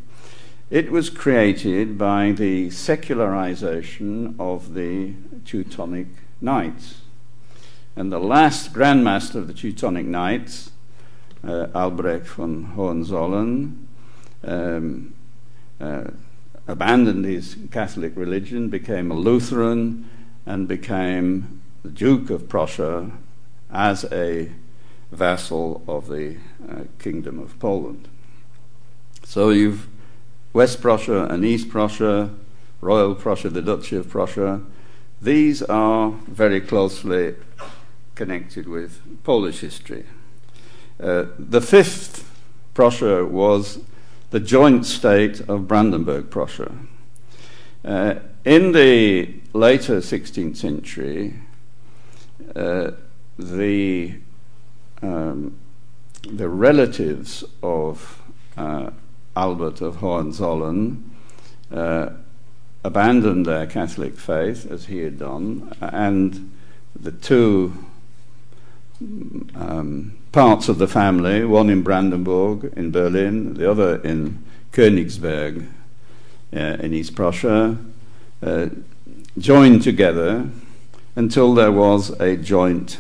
[0.71, 5.15] It was created by the secularization of the
[5.47, 6.09] Teutonic
[6.43, 7.01] Knights.
[7.97, 10.73] And the last Grand Master of the Teutonic Knights,
[11.43, 13.89] uh, Albrecht von Hohenzollern,
[14.45, 15.15] um,
[15.81, 16.05] uh,
[16.69, 20.09] abandoned his Catholic religion, became a Lutheran,
[20.45, 23.11] and became the Duke of Prussia
[23.71, 24.51] as a
[25.13, 26.37] vassal of the
[26.69, 28.09] uh, Kingdom of Poland.
[29.25, 29.87] So you've
[30.53, 32.31] West Prussia and East Prussia,
[32.81, 34.61] Royal Prussia, the Duchy of Prussia.
[35.21, 37.37] These are very closely
[38.15, 40.05] connected with Polish history.
[41.01, 42.29] Uh, the fifth
[42.75, 43.81] Prussia was
[44.31, 46.73] the joint state of Brandenburg Prussia.
[47.85, 51.35] Uh, in the later 16th century,
[52.57, 52.93] uh,
[53.39, 54.15] the,
[55.03, 55.59] um,
[56.29, 58.23] the relatives of
[58.57, 58.91] uh,
[59.37, 61.11] Albert of Hohenzollern
[61.73, 62.11] uh,
[62.85, 66.53] abandoned their Catholic faith, as he had done, and
[66.99, 67.73] the two
[69.55, 75.67] um, parts of the family, one in Brandenburg in Berlin, the other in Königsberg
[76.55, 77.79] uh, in East Prussia,
[78.43, 78.67] uh,
[79.39, 80.49] joined together
[81.17, 82.99] until there was a joint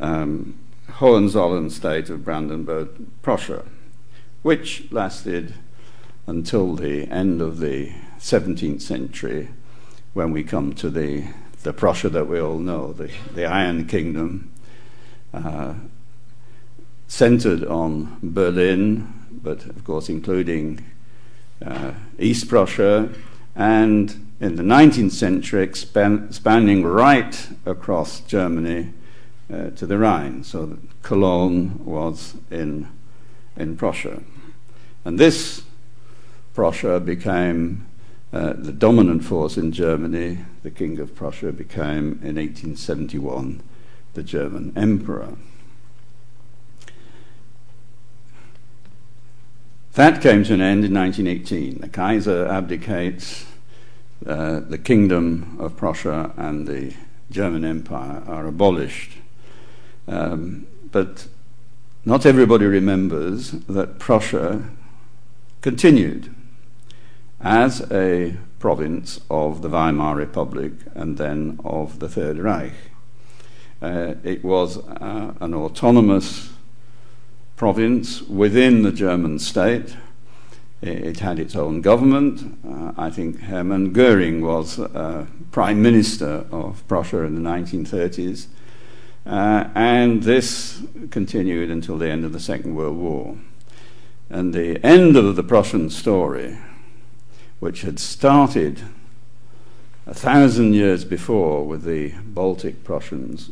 [0.00, 0.54] um,
[0.98, 2.88] Hohenzollern state of Brandenburg
[3.20, 3.64] Prussia,
[4.42, 5.54] which lasted
[6.28, 9.48] until the end of the 17th century
[10.12, 11.26] when we come to the,
[11.64, 14.52] the Prussia that we all know, the, the Iron Kingdom,
[15.32, 15.74] uh,
[17.08, 20.84] centered on Berlin, but of course including
[21.64, 23.12] uh, East Prussia,
[23.56, 28.92] and in the 19th century expanding right across Germany
[29.52, 30.44] uh, to the Rhine.
[30.44, 32.88] So Cologne was in,
[33.56, 34.22] in Prussia.
[35.04, 35.62] And this
[36.54, 37.86] Prussia became
[38.32, 40.38] uh, the dominant force in Germany.
[40.62, 43.62] The King of Prussia became, in 1871,
[44.14, 45.36] the German emperor.
[49.94, 51.78] That came to an end in 1918.
[51.80, 53.46] The Kaiser abdicates,
[54.26, 56.94] uh, the Kingdom of Prussia and the
[57.30, 59.18] German Empire are abolished.
[60.06, 61.26] Um, but
[62.04, 64.68] not everybody remembers that Prussia
[65.62, 66.34] continued
[67.40, 72.72] as a province of the Weimar Republic and then of the Third Reich.
[73.82, 76.50] Uh, it was uh, an autonomous
[77.56, 79.96] province within the German state.
[80.80, 82.58] It had its own government.
[82.66, 88.46] Uh, I think Hermann Goering was uh, prime minister of Prussia in the 1930s.
[89.26, 93.36] Uh, and this continued until the end of the Second World War.
[94.28, 96.58] And the end of the Prussian story,
[97.58, 98.82] which had started
[100.06, 103.50] a thousand years before with the Baltic Prussians,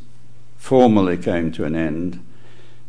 [0.59, 2.25] formally came to an end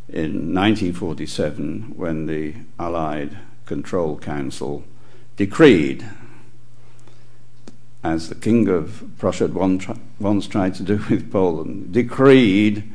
[0.08, 4.84] in 1947 when the Allied Control Council
[5.36, 6.04] decreed,
[8.04, 9.54] as the King of Prussia had
[10.20, 12.92] once tried to do with Poland, decreed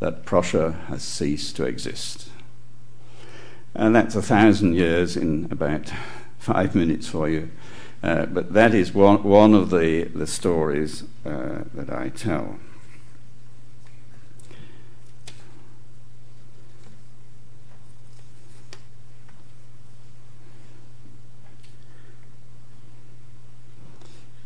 [0.00, 2.28] that Prussia has ceased to exist.
[3.74, 5.90] And that's a thousand years in about
[6.38, 7.50] five minutes for you.
[8.02, 12.58] Uh, but that is one, one of the, the stories uh, that I tell.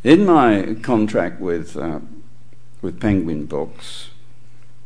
[0.05, 1.99] In my contract with, uh,
[2.79, 4.11] with Penguin Books,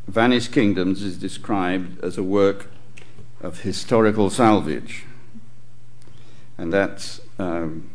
[0.08, 2.68] Vanished Kingdoms is described as a work
[3.42, 5.04] of historical salvage.
[6.58, 7.90] And that's um,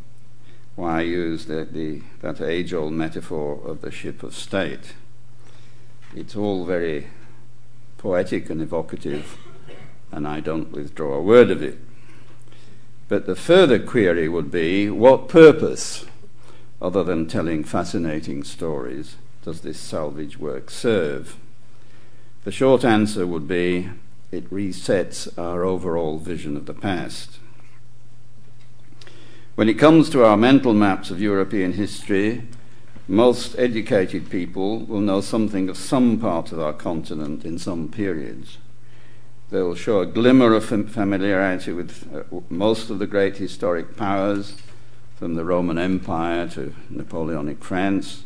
[0.76, 4.92] why I use the, the, that age old metaphor of the ship of state.
[6.14, 7.06] It's all very
[7.96, 9.38] poetic and evocative,
[10.12, 11.78] and I don't withdraw a word of it.
[13.08, 16.04] But the further query would be what purpose
[16.80, 21.37] other than telling fascinating stories, does this salvage work serve?
[22.44, 23.90] The short answer would be
[24.30, 27.38] it resets our overall vision of the past.
[29.54, 32.42] When it comes to our mental maps of European history,
[33.06, 38.58] most educated people will know something of some part of our continent in some periods.
[39.50, 44.56] They'll show a glimmer of familiarity with uh, most of the great historic powers,
[45.14, 48.24] from the Roman Empire to Napoleonic France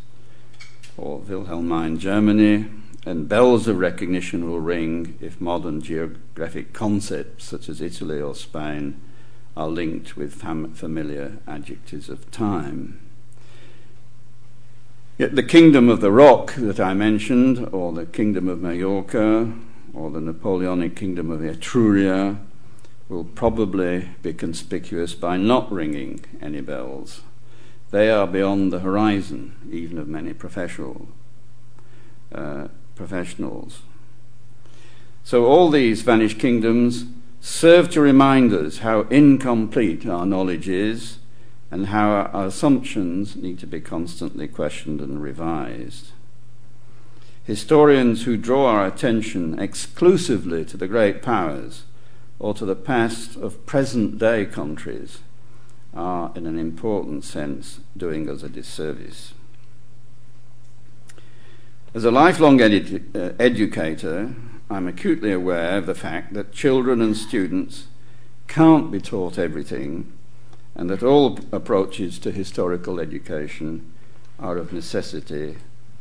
[0.97, 2.67] or Wilhelmine Germany,
[3.07, 9.01] and bells of recognition will ring if modern geographic concepts such as Italy or Spain
[9.57, 13.01] are linked with fam- familiar adjectives of time.
[15.19, 19.53] Yet the kingdom of the rock that I mentioned, or the kingdom of Majorca,
[19.93, 22.39] or the Napoleonic kingdom of Etruria,
[23.09, 27.23] will probably be conspicuous by not ringing any bells.
[27.91, 31.09] They are beyond the horizon, even of many professional,
[32.35, 33.81] uh, professionals.
[35.25, 37.07] So, all these vanished kingdoms
[37.41, 41.19] serve to remind us how incomplete our knowledge is
[41.71, 46.13] and how our assumptions need to be constantly questioned and revised.
[47.45, 51.85] Historians who draw our attention exclusively to the great powers
[52.39, 55.19] or to the past of present day countries
[55.95, 59.35] are, in an important sense, doing us a disservice.
[61.95, 64.35] As a lifelong edu- uh, educator,
[64.71, 67.87] I'm acutely aware of the fact that children and students
[68.47, 70.13] can't be taught everything
[70.75, 73.91] and that all approaches to historical education
[74.39, 75.57] are of necessity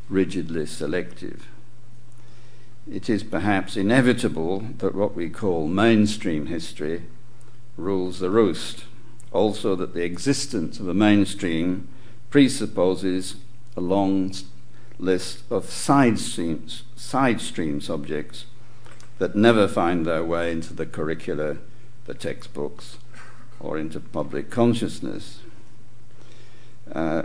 [0.09, 1.47] rigidly selective.
[2.89, 7.03] It is perhaps inevitable that what we call mainstream history
[7.75, 8.85] rules the roost.
[9.33, 11.89] Also, that the existence of a mainstream
[12.29, 13.35] presupposes
[13.75, 14.33] a long
[14.99, 18.45] list of side streams, side stream subjects
[19.19, 21.57] that never find their way into the curricula,
[22.05, 22.97] the textbooks,
[23.59, 25.41] or into public consciousness.
[26.91, 27.23] Uh,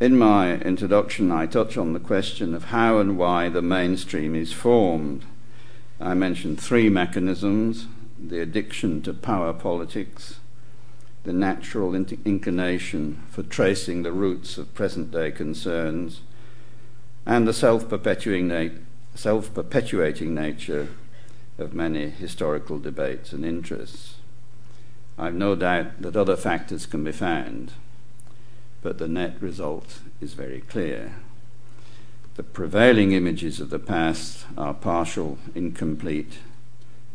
[0.00, 4.52] in my introduction, I touch on the question of how and why the mainstream is
[4.52, 5.24] formed.
[6.00, 7.86] I mentioned three mechanisms
[8.18, 10.40] the addiction to power politics,
[11.24, 16.22] the natural inclination for tracing the roots of present day concerns,
[17.26, 20.88] and the self perpetuating self perpetuating nature
[21.58, 24.16] of many historical debates and interests.
[25.16, 27.72] I've no doubt that other factors can be found,
[28.84, 31.14] but the net result is very clear.
[32.34, 36.34] The prevailing images of the past are partial, incomplete,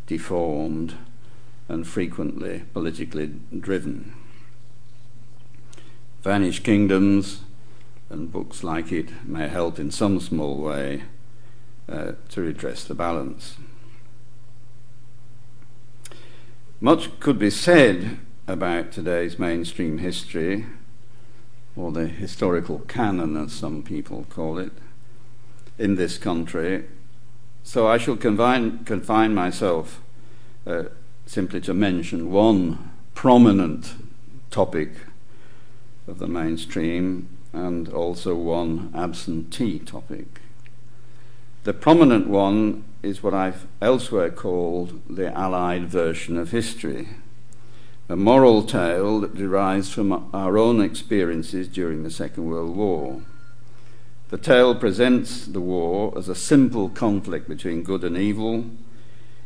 [0.08, 0.96] deformed,
[1.68, 4.16] and frequently politically driven.
[6.24, 7.42] Vanished kingdoms
[8.10, 11.04] and books like it may help in some small way
[11.88, 13.58] uh, to redress the balance.
[16.82, 20.66] Much could be said about today's mainstream history,
[21.76, 24.72] or the historical canon, as some people call it,
[25.78, 26.86] in this country.
[27.64, 30.02] So I shall confine, confine myself
[30.66, 30.84] uh,
[31.26, 33.94] simply to mention one prominent
[34.50, 34.92] topic
[36.08, 40.42] of the mainstream and also one absentee topic.
[41.64, 47.10] The prominent one is what I've elsewhere called the Allied version of history,
[48.12, 53.22] a moral tale that derives from our own experiences during the Second World War.
[54.30, 58.66] The tale presents the war as a simple conflict between good and evil.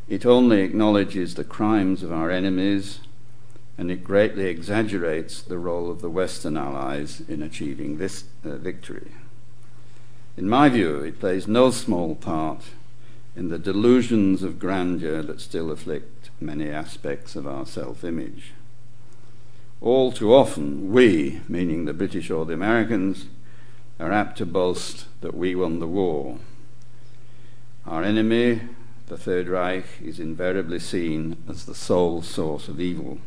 [0.07, 2.99] It only acknowledges the crimes of our enemies
[3.77, 9.11] and it greatly exaggerates the role of the Western Allies in achieving this uh, victory.
[10.37, 12.63] In my view, it plays no small part
[13.35, 18.53] in the delusions of grandeur that still afflict many aspects of our self image.
[19.81, 23.25] All too often, we, meaning the British or the Americans,
[23.99, 26.37] are apt to boast that we won the war.
[27.85, 28.61] Our enemy,
[29.07, 33.19] the Third Reich, is invariably seen as the sole source of evil.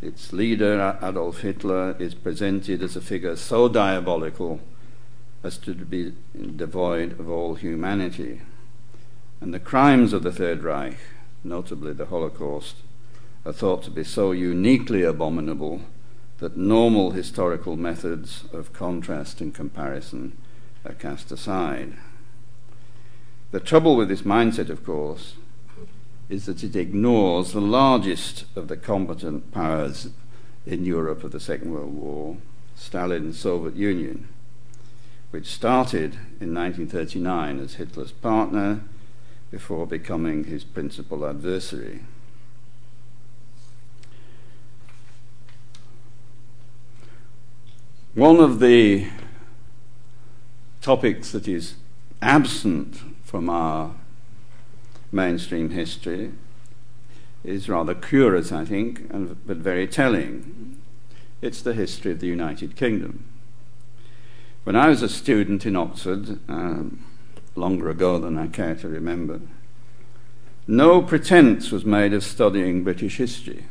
[0.00, 4.60] Its leader, Adolf Hitler, is presented as a figure so diabolical
[5.42, 6.14] as to be
[6.56, 8.40] devoid of all humanity.
[9.40, 10.98] And the crimes of the Third Reich,
[11.44, 12.76] notably the Holocaust,
[13.44, 15.80] are thought to be so uniquely abominable
[16.38, 20.36] that normal historical methods of contrast and comparison
[20.84, 21.94] are cast aside.
[23.50, 25.34] The trouble with this mindset, of course,
[26.28, 30.10] is that it ignores the largest of the competent powers
[30.64, 32.36] in Europe of the Second World War,
[32.76, 34.28] Stalin's Soviet Union,
[35.30, 38.82] which started in 1939 as Hitler's partner
[39.50, 42.00] before becoming his principal adversary.
[48.14, 49.08] One of the
[50.80, 51.74] topics that is
[52.20, 53.94] absent from our
[55.12, 56.32] mainstream history
[57.44, 60.78] is rather curious, I think, and, but very telling.
[61.40, 63.24] It's the history of the United Kingdom.
[64.64, 67.04] When I was a student in Oxford, um,
[67.60, 69.40] longer ago than I care to remember,
[70.66, 73.66] no pretense was made of studying British history.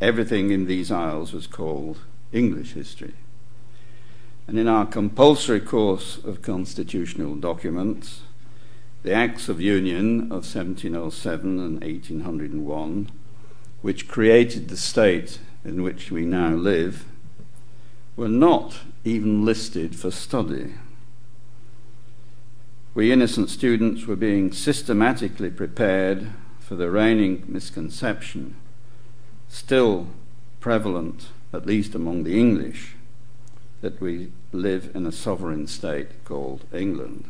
[0.00, 1.98] Everything in these isles was called
[2.32, 3.14] English history.
[4.46, 8.20] And in our compulsory course of constitutional documents,
[9.02, 13.10] the Acts of Union of 1707 and 1801,
[13.82, 17.06] which created the state in which we now live,
[18.14, 20.74] were not even listed for study.
[22.96, 26.28] We innocent students were being systematically prepared
[26.58, 28.56] for the reigning misconception,
[29.50, 30.06] still
[30.60, 32.94] prevalent, at least among the English,
[33.82, 37.28] that we live in a sovereign state called England.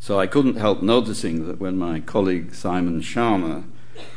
[0.00, 3.66] So I couldn't help noticing that when my colleague Simon Schama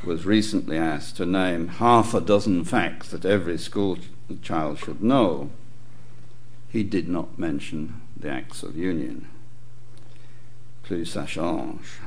[0.04, 4.00] was recently asked to name half a dozen facts that every school
[4.42, 5.52] child should know,
[6.70, 9.28] he did not mention the Acts of Union.
[10.84, 12.00] Plus ça change.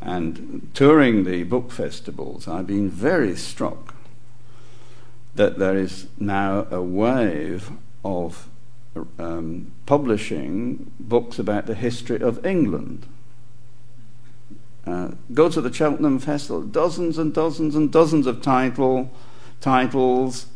[0.00, 3.94] And touring the book festivals, I've been very struck
[5.34, 7.70] that there is now a wave
[8.04, 8.48] of
[9.18, 13.06] um, publishing books about the history of England.
[14.86, 19.10] Uh, go to the Cheltenham Festival, dozens and dozens and dozens of title,
[19.60, 20.46] titles,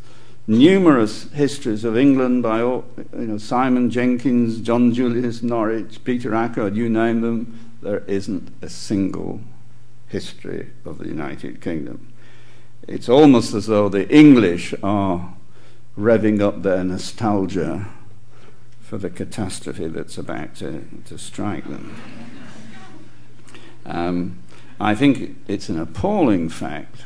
[0.47, 2.83] numerous histories of England by you
[3.13, 7.59] know, Simon Jenkins, John Julius Norwich, Peter Ackroyd, you name them.
[7.81, 9.41] There isn't a single
[10.07, 12.11] history of the United Kingdom.
[12.87, 15.33] It's almost as though the English are
[15.97, 17.87] revving up their nostalgia
[18.79, 21.95] for the catastrophe that's about to, to strike them.
[23.85, 24.39] Um,
[24.79, 27.03] I think it's an appalling fact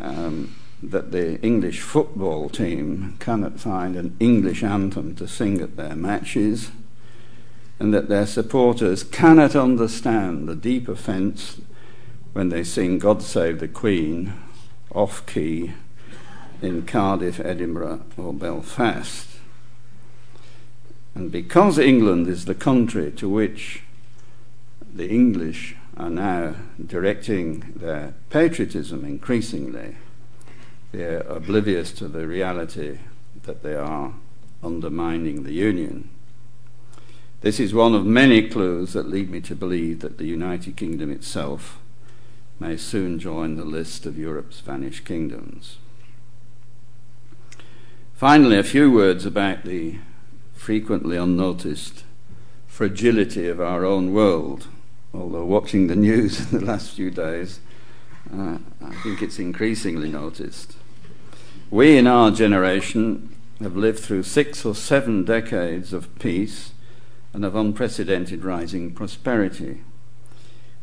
[0.00, 5.94] um, that the English football team cannot find an English anthem to sing at their
[5.94, 6.70] matches,
[7.78, 11.60] and that their supporters cannot understand the deep offence
[12.32, 14.32] when they sing God Save the Queen
[14.94, 15.72] off key
[16.60, 19.28] in Cardiff, Edinburgh, or Belfast.
[21.14, 23.82] And because England is the country to which
[24.94, 26.54] the English are now
[26.84, 29.96] directing their patriotism increasingly,
[30.92, 32.98] they are oblivious to the reality
[33.42, 34.14] that they are
[34.62, 36.08] undermining the Union.
[37.40, 41.10] This is one of many clues that lead me to believe that the United Kingdom
[41.10, 41.80] itself
[42.60, 45.78] may soon join the list of Europe's vanished kingdoms.
[48.14, 49.96] Finally, a few words about the
[50.54, 52.04] frequently unnoticed
[52.68, 54.68] fragility of our own world.
[55.12, 57.58] Although watching the news in the last few days,
[58.32, 60.76] uh, I think it's increasingly noticed.
[61.72, 66.74] We in our generation have lived through six or seven decades of peace
[67.32, 69.80] and of unprecedented rising prosperity.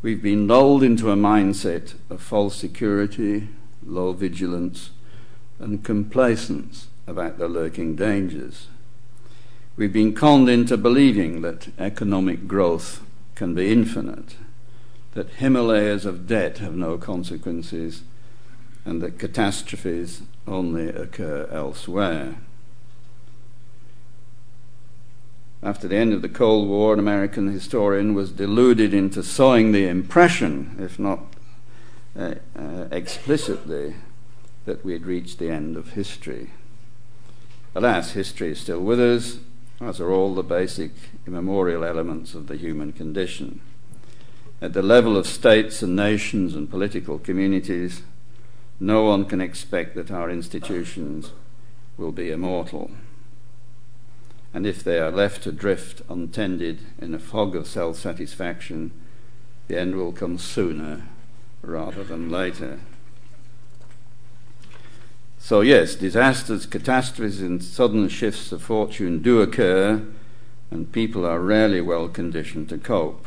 [0.02, 3.46] We've been lulled into a mindset of false security,
[3.86, 4.90] low vigilance,
[5.60, 8.66] and complacence about the lurking dangers.
[9.76, 13.00] We've been conned into believing that economic growth
[13.36, 14.34] can be infinite,
[15.14, 18.02] that Himalayas of debt have no consequences,
[18.84, 22.36] and that catastrophes only occur elsewhere.
[25.62, 29.86] After the end of the Cold War, an American historian was deluded into sowing the
[29.86, 31.20] impression, if not
[32.18, 33.94] uh, uh, explicitly,
[34.64, 36.50] that we had reached the end of history.
[37.74, 39.38] Alas, history is still with us,
[39.80, 40.92] as are all the basic
[41.26, 43.60] immemorial elements of the human condition.
[44.62, 48.02] At the level of states and nations and political communities,
[48.80, 51.32] no one can expect that our institutions
[51.98, 52.90] will be immortal.
[54.54, 58.90] And if they are left to drift untended in a fog of self satisfaction,
[59.68, 61.06] the end will come sooner
[61.62, 62.80] rather than later.
[65.38, 70.02] So, yes, disasters, catastrophes, and sudden shifts of fortune do occur,
[70.70, 73.26] and people are rarely well conditioned to cope.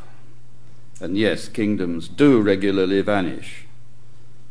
[1.00, 3.63] And yes, kingdoms do regularly vanish.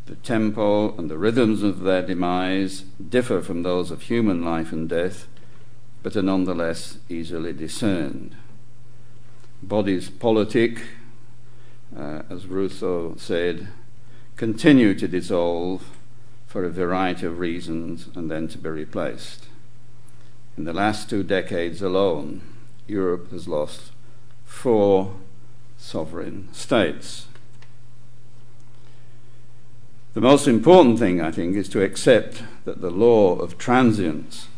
[0.06, 4.88] The tempo and the rhythms of their demise differ from those of human life and
[4.88, 5.26] death,
[6.02, 8.34] but are nonetheless easily discerned.
[9.62, 10.82] bodies politic,
[11.96, 13.68] uh, as Rousseau said,
[14.36, 15.84] continue to dissolve
[16.46, 19.46] for a variety of reasons and then to be replaced.
[20.56, 22.42] In the last two decades alone,
[22.86, 23.92] Europe has lost
[24.44, 25.14] four
[25.78, 27.26] sovereign states.
[30.14, 34.48] The most important thing, I think, is to accept that the law of transience,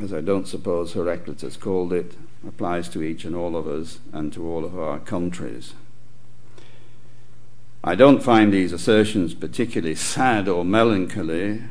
[0.00, 2.14] as I don't suppose Heraclitus called it,
[2.46, 5.74] applies to each and all of us and to all of our countries.
[7.84, 11.62] I don't find these assertions particularly sad or melancholy,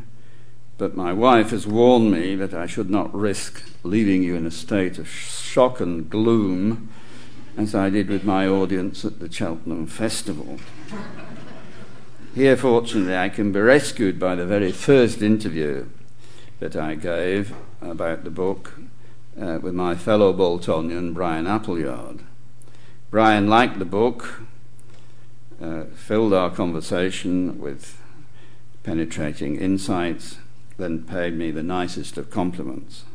[0.77, 4.51] but my wife has warned me that I should not risk leaving you in a
[4.51, 6.87] state of shock and gloom
[7.57, 10.57] as I did with my audience at the Cheltenham Festival.
[12.35, 15.87] Here, fortunately, I can be rescued by the very first interview
[16.59, 18.73] that I gave about the book
[19.41, 22.23] uh, with my fellow Boltonian, Brian Appleyard.
[23.09, 24.41] Brian liked the book,
[25.61, 28.01] uh, filled our conversation with
[28.83, 30.37] penetrating insights,
[30.75, 33.05] then paid me the nicest of compliments.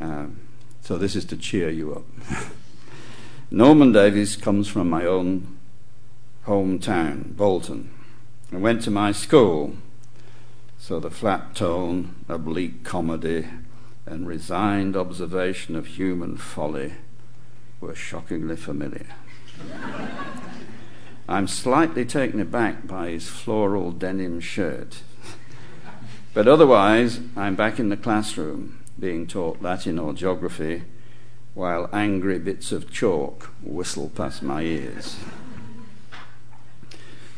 [0.00, 0.40] Um,
[0.80, 2.06] so, this is to cheer you up.
[3.50, 5.58] Norman Davies comes from my own
[6.46, 7.90] hometown, Bolton,
[8.50, 9.74] and went to my school.
[10.78, 13.46] So, the flat tone, oblique comedy,
[14.06, 16.94] and resigned observation of human folly
[17.80, 19.06] were shockingly familiar.
[21.28, 25.02] I'm slightly taken aback by his floral denim shirt.
[26.32, 30.84] but otherwise, I'm back in the classroom being taught Latin or geography
[31.54, 35.16] while angry bits of chalk whistle past my ears.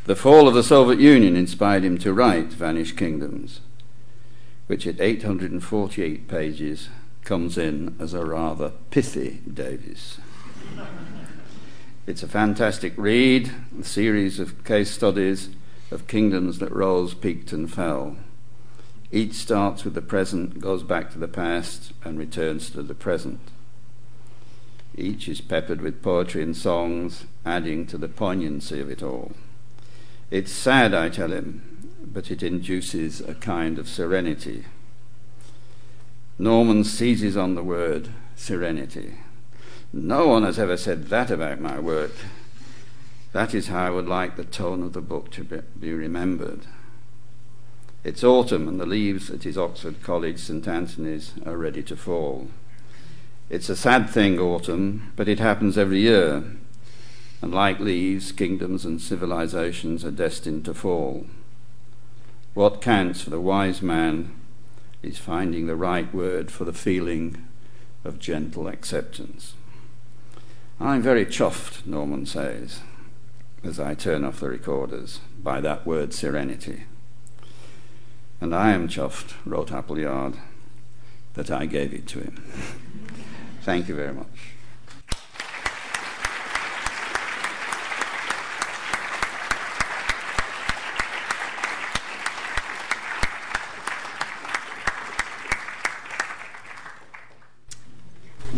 [0.07, 3.61] The fall of the Soviet Union inspired him to write Vanished Kingdoms,
[4.67, 6.89] which at 848 pages
[7.23, 10.19] comes in as a rather pithy Davies.
[12.07, 15.51] It's a fantastic read, a series of case studies
[15.91, 18.17] of kingdoms that rose, peaked, and fell.
[19.13, 23.41] Each starts with the present, goes back to the past, and returns to the present.
[24.97, 29.33] Each is peppered with poetry and songs, adding to the poignancy of it all.
[30.31, 31.62] It's sad, I tell him,
[32.05, 34.64] but it induces a kind of serenity.
[36.39, 39.18] Norman seizes on the word serenity.
[39.93, 42.12] No one has ever said that about my work.
[43.33, 45.45] That is how I would like the tone of the book to
[45.78, 46.61] be remembered.
[48.03, 52.49] It's autumn, and the leaves at his Oxford College, St Antony's, are ready to fall.
[53.51, 56.45] It's a sad thing, autumn, but it happens every year.
[57.43, 61.26] And like leaves, kingdoms and civilizations are destined to fall.
[62.53, 64.34] What counts for the wise man
[65.03, 67.47] is finding the right word for the feeling
[68.05, 69.55] of gentle acceptance.
[70.78, 72.80] I'm very chuffed, Norman says,
[73.62, 76.84] as I turn off the recorders, by that word serenity.
[78.41, 80.34] And I am chuffed, wrote Appleyard,
[81.34, 82.36] that I gave it to him.
[83.62, 84.55] Thank you very much.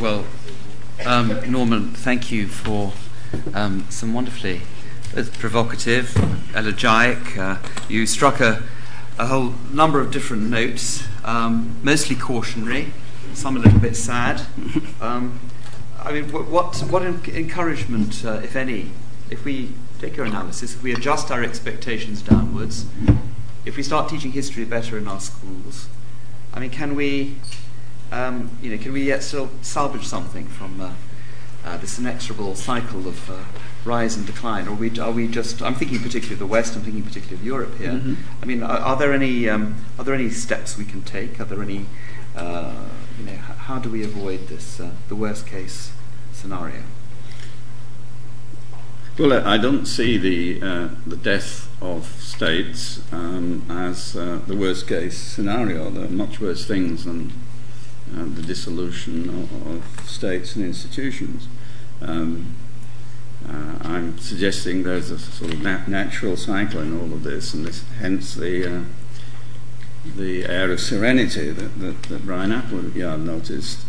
[0.02, 0.26] Well,
[1.06, 2.92] um, Norman, thank you for
[3.54, 4.62] um, some wonderfully
[5.38, 6.12] provocative,
[6.56, 7.38] elegiac.
[7.38, 8.64] Uh, you struck a,
[9.16, 12.92] a, whole number of different notes, um, mostly cautionary,
[13.32, 14.42] some a little bit sad.
[15.00, 15.38] Um,
[16.00, 18.90] I mean, what, what encouragement, uh, if any,
[19.30, 22.86] if we take your analysis, if we adjust our expectations downwards,
[23.64, 25.86] if we start teaching history better in our schools,
[26.52, 27.36] I mean, can we
[28.12, 30.92] um, you know, can we yet still salvage something from uh,
[31.64, 33.38] uh, this inexorable cycle of uh,
[33.84, 34.68] rise and decline?
[34.68, 35.62] Or are we, are we just?
[35.62, 36.76] I'm thinking particularly of the West.
[36.76, 37.92] I'm thinking particularly of Europe here.
[37.92, 38.14] Mm-hmm.
[38.42, 41.40] I mean, are, are there any um, are there any steps we can take?
[41.40, 41.86] Are there any?
[42.36, 42.88] Uh,
[43.18, 45.92] you know, h- how do we avoid this uh, the worst case
[46.32, 46.82] scenario?
[49.18, 55.16] Well, I don't see the uh, the death of states um, as the worst case
[55.16, 55.90] scenario.
[55.90, 57.32] There are much worse things than
[58.12, 61.48] the dissolution of, states and institutions.
[62.00, 62.54] Um,
[63.48, 67.66] uh, I'm suggesting there's a sort of nat- natural cycle in all of this, and
[67.66, 68.84] this, hence the uh,
[70.16, 73.84] the air of serenity that, that, that Brian Appleyard noticed.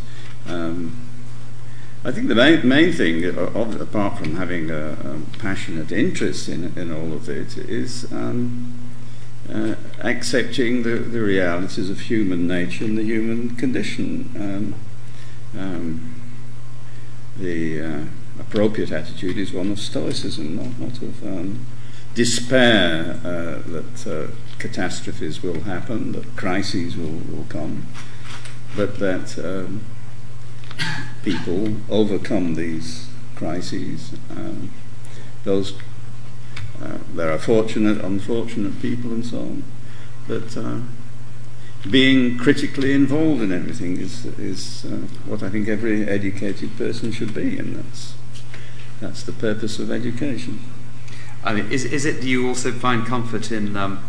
[0.47, 1.09] Um,
[2.05, 6.91] I think the main, main thing, apart from having a, a, passionate interest in, in
[6.91, 8.73] all of it, is um,
[9.51, 14.31] uh, accepting the, the realities of human nature and the human condition.
[15.55, 16.21] Um, um,
[17.37, 18.03] the uh,
[18.39, 21.65] appropriate attitude is one of stoicism, not, not of um,
[22.15, 27.87] despair uh, that uh, catastrophes will happen, that crises will, will come,
[28.75, 29.81] but that um,
[31.23, 34.13] people overcome these crises.
[34.29, 34.71] Um,
[35.43, 35.73] those
[36.83, 39.63] uh, there are fortunate, unfortunate people, and so on.
[40.27, 40.79] But uh,
[41.89, 47.33] being critically involved in everything is is uh, what I think every educated person should
[47.33, 48.15] be, and that's
[48.99, 50.59] that's the purpose of education.
[51.43, 52.21] I mean, is is it?
[52.21, 54.03] Do you also find comfort in um,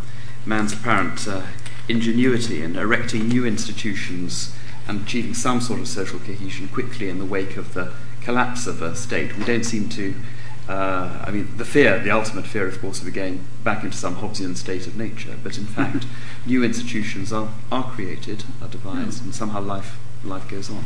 [0.46, 1.42] man's apparent uh,
[1.88, 4.54] ingenuity in erecting new institutions
[4.86, 8.82] and achieving some sort of social cohesion quickly in the wake of the collapse of
[8.82, 9.36] a state?
[9.36, 10.14] We don't seem to
[10.68, 14.16] uh, I mean, the fear, the ultimate fear, of course, of again back into some
[14.16, 15.36] Hobbesian state of nature.
[15.42, 16.06] But in fact,
[16.46, 20.84] new institutions are, are created, are devised, and somehow life, life goes on.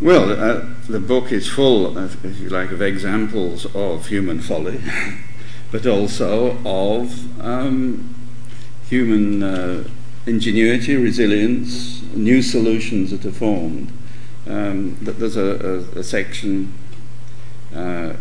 [0.00, 4.80] Well, uh, the book is full, of, if you like, of examples of human folly,
[5.72, 8.14] but also of um,
[8.88, 9.84] human uh,
[10.26, 13.92] ingenuity, resilience, new solutions that are formed.
[14.46, 16.72] Um, there's a, a, a section
[17.74, 18.14] uh,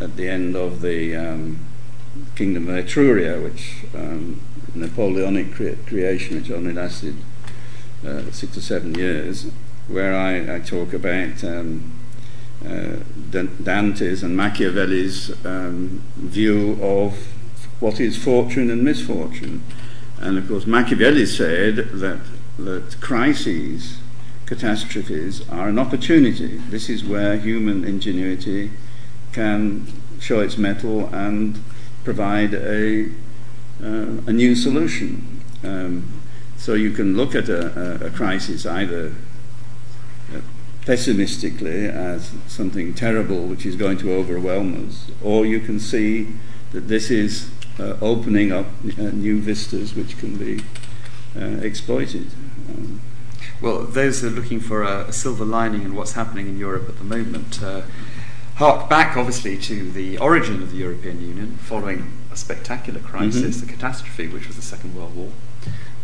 [0.00, 1.58] at the end of the um,
[2.36, 4.40] Kingdom of Etruria, which um,
[4.74, 7.16] Napoleonic cre- creation, which only lasted
[8.06, 9.50] uh, six or seven years,
[9.88, 11.92] where I, I talk about um,
[12.64, 12.96] uh,
[13.30, 17.16] Dante's and Machiavelli's um, view of
[17.80, 19.62] what is fortune and misfortune.
[20.20, 22.20] And of course, Machiavelli said that,
[22.58, 23.98] that crises
[24.48, 26.56] catastrophes are an opportunity.
[26.70, 28.70] This is where human ingenuity
[29.34, 29.86] can
[30.20, 31.62] show its mettle and
[32.02, 33.10] provide a,
[33.82, 35.44] uh, a new solution.
[35.62, 36.22] Um,
[36.56, 39.14] so you can look at a, a, crisis either
[40.34, 40.40] uh,
[40.86, 46.26] pessimistically as something terrible which is going to overwhelm us, or you can see
[46.72, 48.66] that this is uh, opening up
[48.98, 50.62] uh, new vistas which can be
[51.38, 52.30] uh, exploited.
[53.60, 56.88] Well, those who are looking for a, a, silver lining in what's happening in Europe
[56.88, 57.82] at the moment uh,
[58.54, 63.68] hark back, obviously, to the origin of the European Union following a spectacular crisis, mm-hmm.
[63.68, 65.32] a catastrophe, which was the Second World War.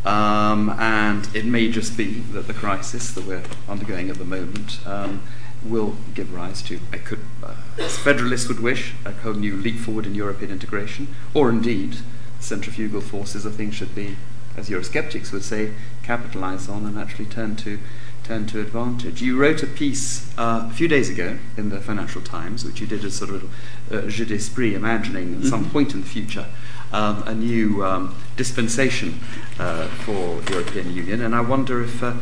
[0.04, 4.84] Um, and it may just be that the crisis that we're undergoing at the moment
[4.86, 5.22] um,
[5.64, 9.78] will give rise to, a could, uh, as federalists would wish, a whole new leap
[9.78, 11.98] forward in European integration, or indeed,
[12.40, 14.16] centrifugal forces, I think, should be
[14.56, 17.78] as your Eurosceptics would say, capitalize on and actually turn to
[18.24, 19.20] turn to advantage.
[19.20, 22.86] You wrote a piece uh, a few days ago in the Financial Times, which you
[22.86, 23.52] did as sort of
[23.92, 25.48] uh, jeu d'esprit, imagining at mm-hmm.
[25.48, 26.46] some point in the future
[26.92, 29.20] um, a new um, dispensation
[29.58, 31.20] uh, for the European Union.
[31.20, 32.14] And I wonder if, uh,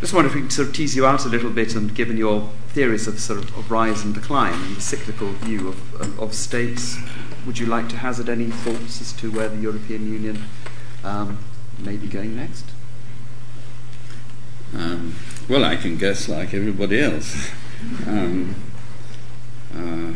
[0.00, 2.16] just wonder if we could sort of tease you out a little bit, and given
[2.16, 6.20] your theories of sort of, of rise and decline and the cyclical view of, of,
[6.20, 6.96] of, states,
[7.44, 10.42] would you like to hazard any thoughts as to where the European Union
[11.04, 11.38] um,
[11.78, 12.64] may be going next?
[14.74, 15.14] Um,
[15.48, 17.50] well, I can guess like everybody else.
[18.06, 18.54] um,
[19.74, 20.12] uh,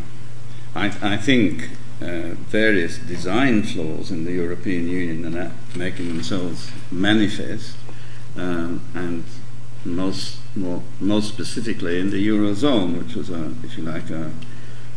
[0.75, 1.69] I, I, think
[2.01, 7.75] uh, various design flaws in the European Union are making themselves manifest,
[8.35, 9.23] um, and
[9.85, 14.31] most more, most specifically in the eurozone, which was a, if you like, a,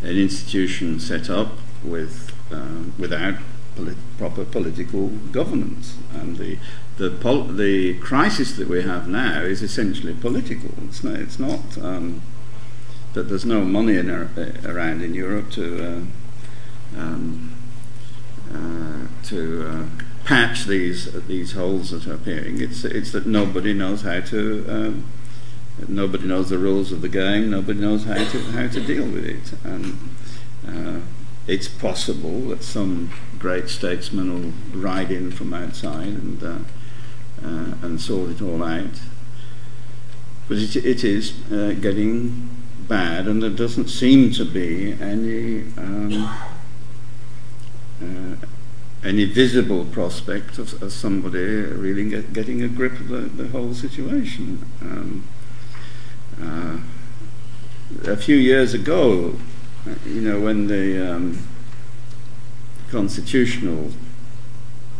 [0.02, 1.52] an institution set up
[1.84, 3.34] with um, without
[3.76, 5.96] polit- proper political governance.
[6.14, 6.58] And the,
[6.98, 10.70] the, pol- the crisis that we have now is essentially political.
[10.84, 12.22] It's not, it's not um,
[13.14, 14.28] that there's no money in uh,
[14.64, 17.54] around in Europe to, uh, um,
[18.52, 22.60] uh, to uh, patch these, these holes that are appearing.
[22.60, 24.66] It's, it's that nobody knows how to.
[24.68, 25.04] Um,
[25.88, 27.50] nobody knows the rules of the game.
[27.50, 29.98] Nobody knows how to how to deal with it, and
[30.66, 31.00] uh,
[31.46, 36.58] it's possible that some great statesman will ride in from outside and uh,
[37.44, 39.00] uh, and sort it all out.
[40.48, 42.48] But it, it is uh, getting
[42.88, 46.30] bad, and there doesn't seem to be any um,
[48.00, 48.46] uh,
[49.04, 53.74] any visible prospect of, of somebody really get, getting a grip of the, the whole
[53.74, 54.64] situation.
[54.80, 55.24] Um,
[56.40, 56.78] uh,
[58.04, 59.36] a few years ago,
[60.06, 61.38] you know, when the um,
[62.90, 63.90] constitutional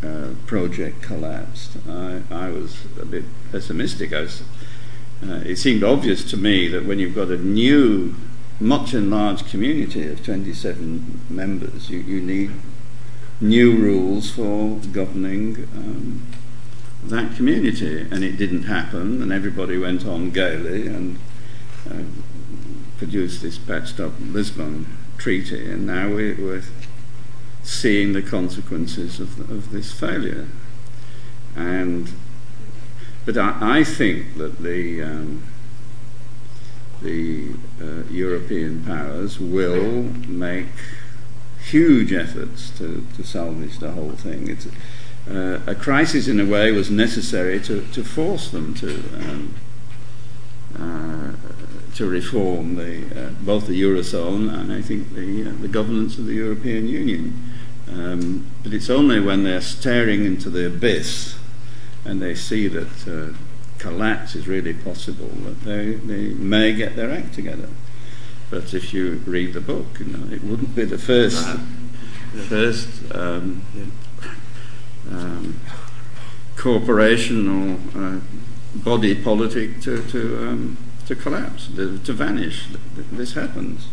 [0.02, 4.10] uh, project collapsed, I, I, was a bit pessimistic.
[4.10, 4.42] Was,
[5.22, 8.14] uh, it seemed obvious to me that when you've got a new,
[8.58, 12.50] much enlarged community of 27 members, you, you need
[13.40, 16.26] new rules for governing um,
[17.04, 18.00] that community.
[18.10, 21.18] And it didn't happen, and everybody went on gaily and
[21.88, 22.02] uh,
[23.02, 24.86] produced this patched up Lisbon
[25.18, 26.62] Treaty, and now we're, we're
[27.64, 30.46] seeing the consequences of, of this failure.
[31.56, 32.12] And
[33.26, 35.42] but I, I think that the um,
[37.02, 40.68] the uh, European powers will make
[41.58, 44.48] huge efforts to, to salvage the whole thing.
[44.48, 44.68] It's,
[45.28, 49.54] uh, a crisis, in a way, was necessary to, to force them to um,
[50.78, 51.32] uh,
[52.02, 56.26] to reform the, uh, both the eurozone and I think the uh, the governance of
[56.26, 57.54] the European Union.
[57.88, 61.36] Um, but it's only when they're staring into the abyss
[62.04, 63.36] and they see that uh,
[63.78, 67.68] collapse is really possible that they, they may get their act together.
[68.50, 71.46] But if you read the book, you know, it wouldn't be the first,
[72.34, 73.62] the first um,
[75.08, 75.60] um,
[76.56, 78.20] corporation or uh,
[78.74, 80.76] body politic to to, um,
[81.06, 82.68] to collapse, to, vanish.
[83.10, 83.88] This happens.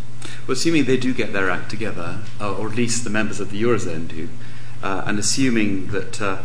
[0.47, 3.61] Well, assuming they do get their act together, or at least the members of the
[3.61, 4.29] eurozone do,
[4.83, 6.41] uh, and assuming that uh,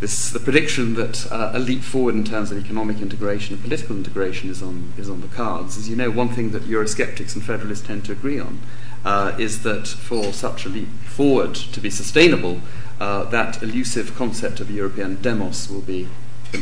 [0.00, 3.96] this, the prediction that uh, a leap forward in terms of economic integration and political
[3.96, 5.76] integration is on, is on the cards.
[5.76, 8.60] As you know, one thing that Eurosceptics and Federalists tend to agree on
[9.04, 12.60] uh, is that for such a leap forward to be sustainable,
[12.98, 16.08] uh, that elusive concept of a European demos will be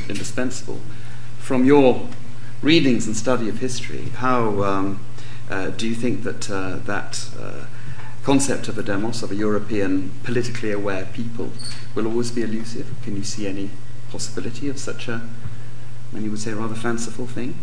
[0.08, 0.80] indispensable.
[1.38, 2.08] From your
[2.62, 5.00] readings and study of history, how um,
[5.50, 7.66] uh, do you think that uh, that uh,
[8.22, 11.50] concept of a demos, of a European politically aware people,
[11.94, 12.86] will always be elusive?
[13.02, 13.70] Can you see any
[14.10, 15.22] possibility of such a,
[16.12, 17.54] many would say, rather fanciful thing?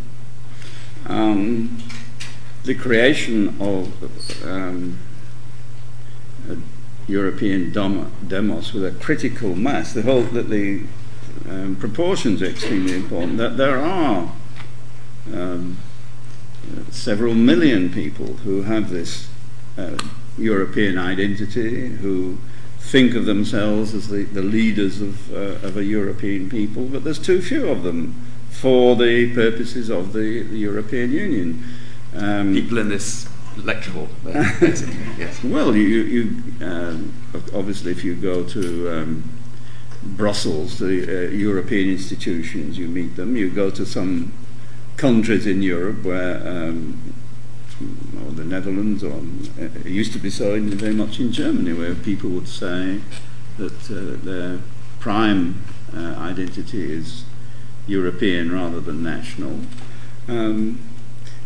[1.08, 1.78] Um,
[2.64, 4.98] the creation of um,
[6.50, 6.58] a
[7.08, 10.84] European dom- demos with a critical mass, the whole that the
[11.48, 13.38] um, proportions are extremely important.
[13.38, 14.32] That there are
[15.34, 15.78] um,
[16.92, 19.28] several million people who have this
[19.78, 19.98] uh,
[20.38, 22.38] European identity, who
[22.80, 27.20] think of themselves as the, the leaders of, uh, of a European people, but there's
[27.20, 28.16] too few of them
[28.50, 31.64] for the purposes of the, the European Union.
[32.16, 34.96] Um, people in this lecture hall, basically.
[35.18, 35.44] yes.
[35.44, 37.14] Well, you, you um,
[37.54, 39.30] obviously, if you go to um,
[40.04, 43.36] Brussels, the uh, European institutions, you meet them.
[43.36, 44.32] You go to some
[44.98, 47.14] countries in Europe where um,
[48.26, 49.22] or the Netherlands, or
[49.58, 53.02] it used to be so in, very much in Germany, where people would say
[53.58, 54.60] that uh, their
[55.00, 55.62] prime
[55.96, 57.26] uh, identity is
[57.88, 59.60] European rather than national.
[60.28, 60.80] Um,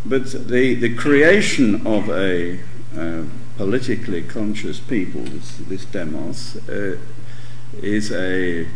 [0.05, 2.59] but the, the creation of a
[2.97, 3.23] uh,
[3.57, 6.97] politically conscious people, this, this demos, uh,
[7.81, 8.67] is a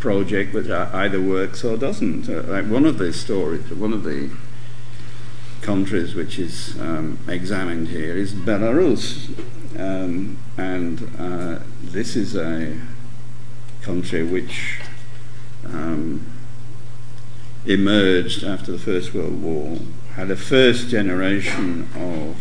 [0.00, 2.28] project that either works or doesn't.
[2.28, 4.30] Uh, like one of the stories, one of the
[5.60, 9.32] countries which is um, examined here is Belarus.
[9.78, 12.78] Um, and uh, this is a
[13.80, 14.80] country which
[15.64, 16.26] um,
[17.66, 19.78] emerged after the First World War,
[20.14, 22.36] had a first generation of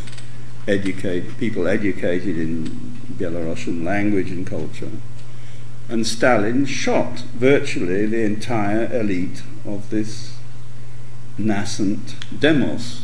[0.68, 2.66] educate, people educated in
[3.18, 4.92] Belarusian language and culture.
[5.92, 10.38] And Stalin shot virtually the entire elite of this
[11.38, 13.02] nascent demos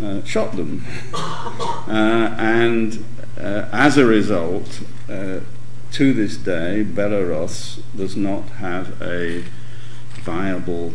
[0.00, 0.84] uh, shot them.
[1.12, 3.04] Uh, and
[3.36, 4.80] uh, as a result,
[5.10, 5.40] uh,
[5.90, 9.44] to this day, Belarus does not have a
[10.20, 10.92] viable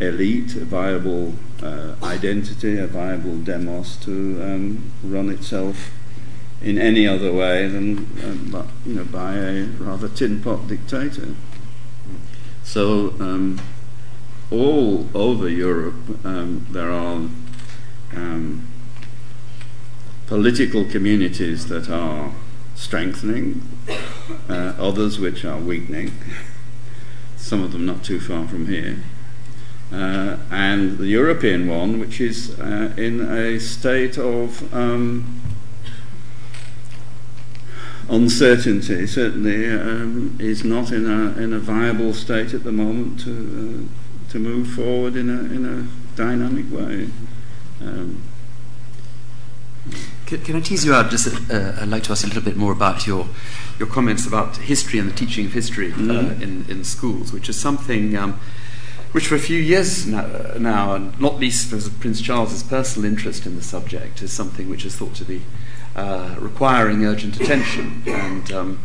[0.00, 5.90] elite, a viable uh, identity, a viable demos to um, run itself
[6.62, 7.98] in any other way than
[8.54, 11.34] uh, you know, by a rather tin pot dictator.
[12.62, 13.60] So, um,
[14.50, 17.28] all over Europe, um, there are
[18.14, 18.68] um,
[20.26, 22.32] political communities that are
[22.74, 23.62] strengthening,
[24.48, 26.12] uh, others which are weakening,
[27.36, 28.98] some of them not too far from here,
[29.92, 35.41] uh, and the European one, which is uh, in a state of um,
[38.08, 43.88] uncertainty, certainly um, is not in a, in a viable state at the moment to,
[43.88, 47.08] uh, to move forward in a, in a dynamic way.
[47.80, 48.22] Um,
[50.26, 51.10] can, can, I tease you out?
[51.10, 53.28] Just, uh, I'd like to ask you a little bit more about your
[53.78, 56.10] your comments about history and the teaching of history mm-hmm.
[56.10, 58.16] uh, in in schools, which is something.
[58.16, 58.40] Um,
[59.10, 60.26] which for a few years now,
[60.58, 64.86] now, and not least of Prince Charles's personal interest in the subject, is something which
[64.86, 65.42] is thought to be
[65.96, 68.02] uh, requiring urgent attention.
[68.06, 68.80] And um,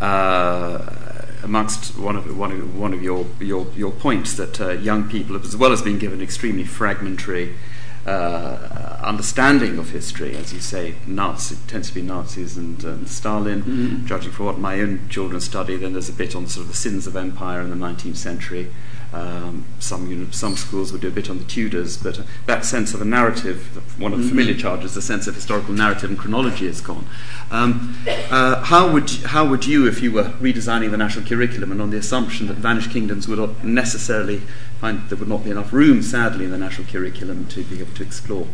[0.00, 0.92] uh,
[1.42, 5.36] amongst one of one of one of your your, your points that uh, young people,
[5.36, 7.54] as well as being given extremely fragmentary
[8.06, 13.62] uh, understanding of history, as you say, Nazi, tends to be Nazis and um, Stalin.
[13.62, 14.06] Mm-hmm.
[14.06, 16.76] Judging from what my own children study, then there's a bit on sort of the
[16.76, 18.72] sins of empire in the 19th century.
[19.12, 23.00] Um, some some schools would do a bit on the Tudors, but that sense of
[23.00, 24.60] a narrative, one of the familiar mm-hmm.
[24.60, 27.06] charges, the sense of historical narrative and chronology is gone.
[27.50, 31.80] Um, uh, how would how would you, if you were redesigning the national curriculum, and
[31.80, 34.42] on the assumption that vanished kingdoms would not necessarily
[34.80, 37.94] find there would not be enough room, sadly, in the national curriculum to be able
[37.94, 38.46] to explore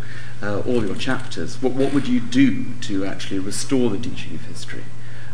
[0.43, 4.43] uh, all your chapters, what what would you do to actually restore the teaching of
[4.43, 4.85] history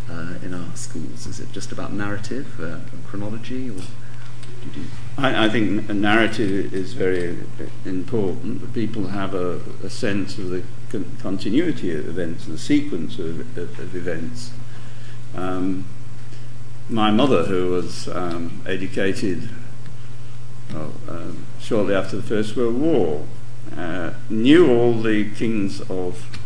[0.08, 1.26] uh, in our schools?
[1.26, 3.82] Is it just about narrative, uh, chronology, or
[5.18, 7.38] I, I, think a narrative is very
[7.84, 8.72] important.
[8.72, 13.78] People have a, a sense of the con- continuity of events, the sequence of, of,
[13.80, 14.52] of events.
[15.34, 15.86] Um,
[16.88, 19.48] my mother, who was um, educated
[20.72, 23.26] well, um, shortly after the First World War,
[23.76, 26.38] uh, knew all the kings of,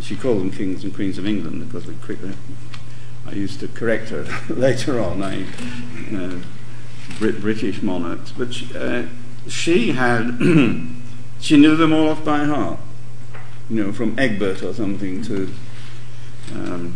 [0.00, 2.32] she called them kings and queens of England because quickly,
[3.24, 5.22] I used to correct her later on.
[5.22, 5.44] I,
[6.12, 6.40] uh,
[7.18, 9.06] British monarchs, but she, uh,
[9.48, 10.38] she had
[11.40, 12.78] she knew them all off by heart.
[13.68, 15.52] You know, from Egbert or something to
[16.52, 16.94] um,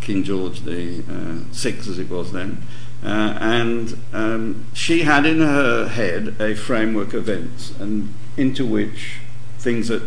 [0.00, 2.62] King George the uh, Sixth, as it was then.
[3.04, 9.18] Uh, and um, she had in her head a framework of events, and into which
[9.58, 10.02] things that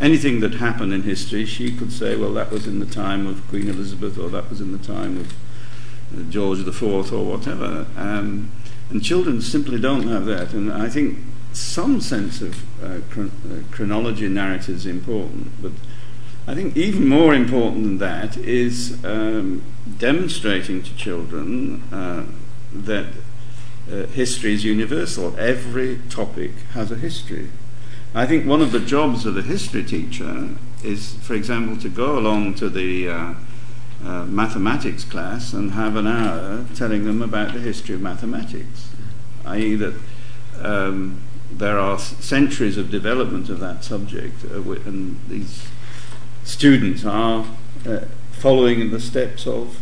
[0.00, 3.46] anything that happened in history, she could say, well, that was in the time of
[3.48, 5.34] Queen Elizabeth, or that was in the time of
[6.30, 7.86] George IV or whatever.
[7.96, 8.50] Um,
[8.90, 10.52] and children simply don't have that.
[10.52, 11.18] And I think
[11.52, 15.72] some sense of uh, chron- uh, chronology narrative is important, but
[16.46, 19.62] I think even more important than that is um,
[19.98, 22.24] demonstrating to children uh,
[22.72, 23.06] that
[23.90, 25.38] uh, history is universal.
[25.38, 27.50] Every topic has a history.
[28.14, 30.50] I think one of the jobs of a history teacher
[30.82, 33.08] is, for example, to go along to the
[34.00, 38.90] mathematics class and have an hour telling them about the history of mathematics,
[39.44, 39.94] i.e., that
[40.60, 41.20] um,
[41.50, 45.66] there are centuries of development of that subject, uh, and these
[46.44, 47.46] students are
[47.86, 48.00] uh,
[48.32, 49.80] following in the steps of.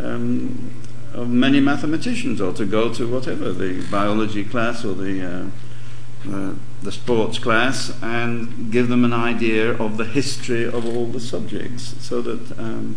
[0.00, 0.82] Um,
[1.14, 5.50] of many mathematicians, or to go to whatever the biology class or the
[6.30, 11.20] uh, the sports class, and give them an idea of the history of all the
[11.20, 12.96] subjects, so that um,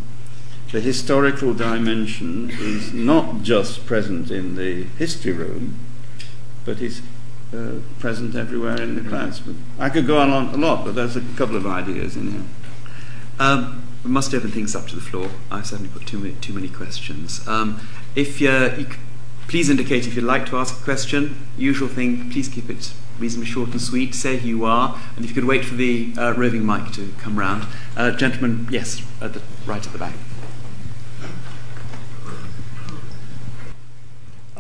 [0.72, 5.78] the historical dimension is not just present in the history room,
[6.66, 7.02] but is
[7.54, 9.40] uh, present everywhere in the class.
[9.40, 12.44] But I could go on a lot, but there's a couple of ideas in here.
[13.40, 15.30] Um, we must open things up to the floor.
[15.52, 17.46] I've certainly put too many, too many questions.
[17.48, 17.80] Um,
[18.16, 18.88] if you
[19.48, 21.36] please indicate if you'd like to ask a question.
[21.58, 24.16] Usual thing, please keep it reasonably short and sweet.
[24.16, 27.14] Say who you are, and if you could wait for the uh, roving mic to
[27.18, 27.68] come round.
[27.98, 30.14] Uh, gentlemen, yes, at the, right at the back.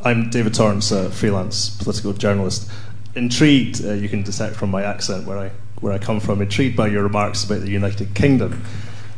[0.03, 2.67] I'm David Torrance, a freelance political journalist.
[3.13, 6.75] Intrigued, uh, you can detect from my accent where I, where I come from, intrigued
[6.75, 8.63] by your remarks about the United Kingdom.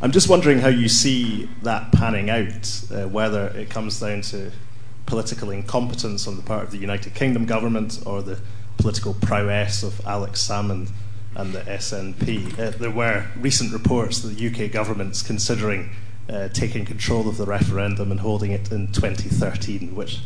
[0.02, 4.50] I'm just wondering how you see that panning out, uh, whether it comes down to
[5.06, 8.38] political incompetence on the part of the United Kingdom government or the
[8.76, 10.90] political prowess of Alex Salmond
[11.34, 12.58] and the SNP.
[12.58, 15.88] Uh, there were recent reports that the UK government's considering
[16.28, 20.20] uh, taking control of the referendum and holding it in 2013, which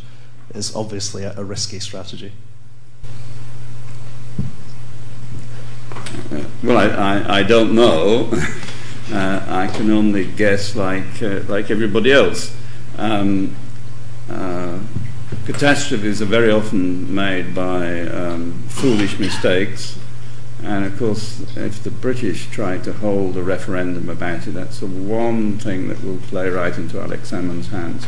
[0.53, 2.31] is obviously a, a risky strategy.
[6.63, 8.29] Well, I, I, I, don't know.
[9.11, 12.55] uh, I can only guess like, uh, like everybody else.
[12.97, 13.55] Um,
[14.29, 14.79] uh,
[15.45, 19.97] catastrophes are very often made by um, foolish mistakes.
[20.61, 24.87] And of course, if the British try to hold a referendum about it, that's the
[24.87, 28.05] one thing that will play right into Alex Salmond's hands.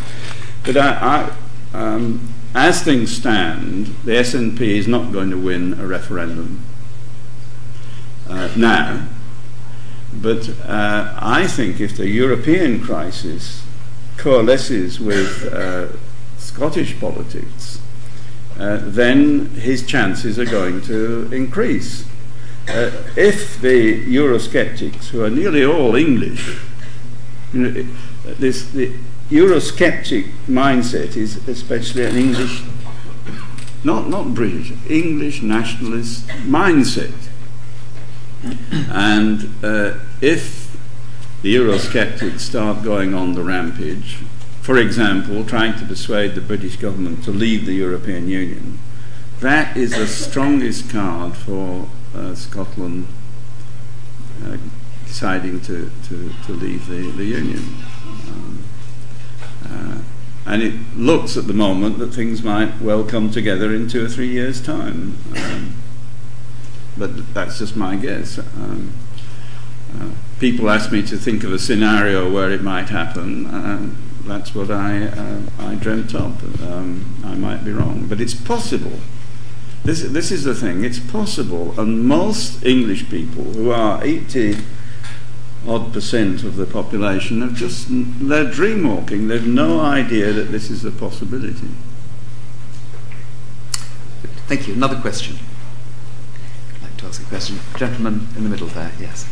[0.64, 1.36] But I, I
[1.74, 6.60] um, as things stand, the SNP is not going to win a referendum
[8.28, 9.08] uh, now.
[10.14, 13.64] But uh, I think if the European crisis
[14.18, 15.88] coalesces with uh,
[16.38, 17.80] Scottish politics,
[18.60, 22.06] uh, then his chances are going to increase.
[22.68, 26.60] Uh, if the Eurosceptics, who are nearly all English,
[27.54, 27.86] you know,
[28.38, 28.94] this, the,
[29.32, 32.64] Eurosceptic mindset is especially an English,
[33.82, 37.14] not, not British, English nationalist mindset.
[38.90, 40.76] And uh, if
[41.44, 44.18] the Eurosceptics start going on the rampage,
[44.62, 48.80] for example, trying to persuade the British government to leave the European Union,
[49.40, 53.08] that is the strongest card for uh, Scotland
[54.46, 54.58] uh,
[55.08, 57.64] deciding to, to, to leave the, the Union.
[60.46, 64.10] And it looks at the moment that things might well come together in two or
[64.10, 65.18] three years' time.
[65.36, 65.76] Um,
[66.98, 68.39] but that's just my guess.
[68.39, 68.94] Um,
[70.00, 73.46] uh, people ask me to think of a scenario where it might happen.
[73.46, 73.89] Uh,
[74.26, 76.42] that's what I, uh, I dreamt up.
[76.62, 79.00] Um, I might be wrong, but it's possible.
[79.84, 84.58] This, this is the thing, it's possible, and most English people, who are 80
[85.68, 90.70] odd percent of the population, have just, they're dream walking, they've no idea that this
[90.70, 91.70] is a possibility.
[94.47, 94.74] Thank you.
[94.74, 95.38] Another question.
[96.76, 97.59] I'd like to ask a question.
[97.78, 99.26] Gentleman in the middle there, yes.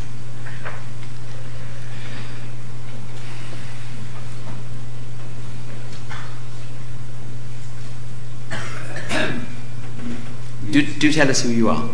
[10.70, 11.88] do, do tell us who you are.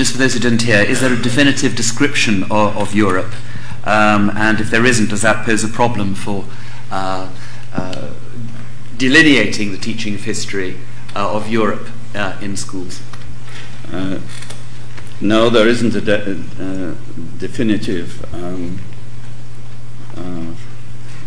[0.00, 3.34] Just for those who didn't hear, is there a definitive description of, of Europe?
[3.84, 6.46] Um, and if there isn't, does that pose a problem for
[6.90, 7.30] uh,
[7.74, 8.10] uh,
[8.96, 10.78] delineating the teaching of history
[11.14, 13.02] uh, of Europe uh, in schools?
[13.92, 14.20] Uh,
[15.20, 16.94] no, there isn't a de- uh,
[17.36, 18.80] definitive um,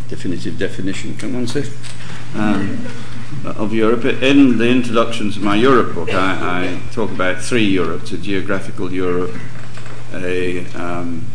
[0.10, 1.16] definitive definition.
[1.18, 1.72] Can one say?
[2.34, 2.88] Um,
[3.46, 4.06] of Europe.
[4.06, 8.92] In the introduction to my Europe book, I, I talk about three Europes a geographical
[8.92, 9.36] Europe,
[10.14, 11.26] a, um,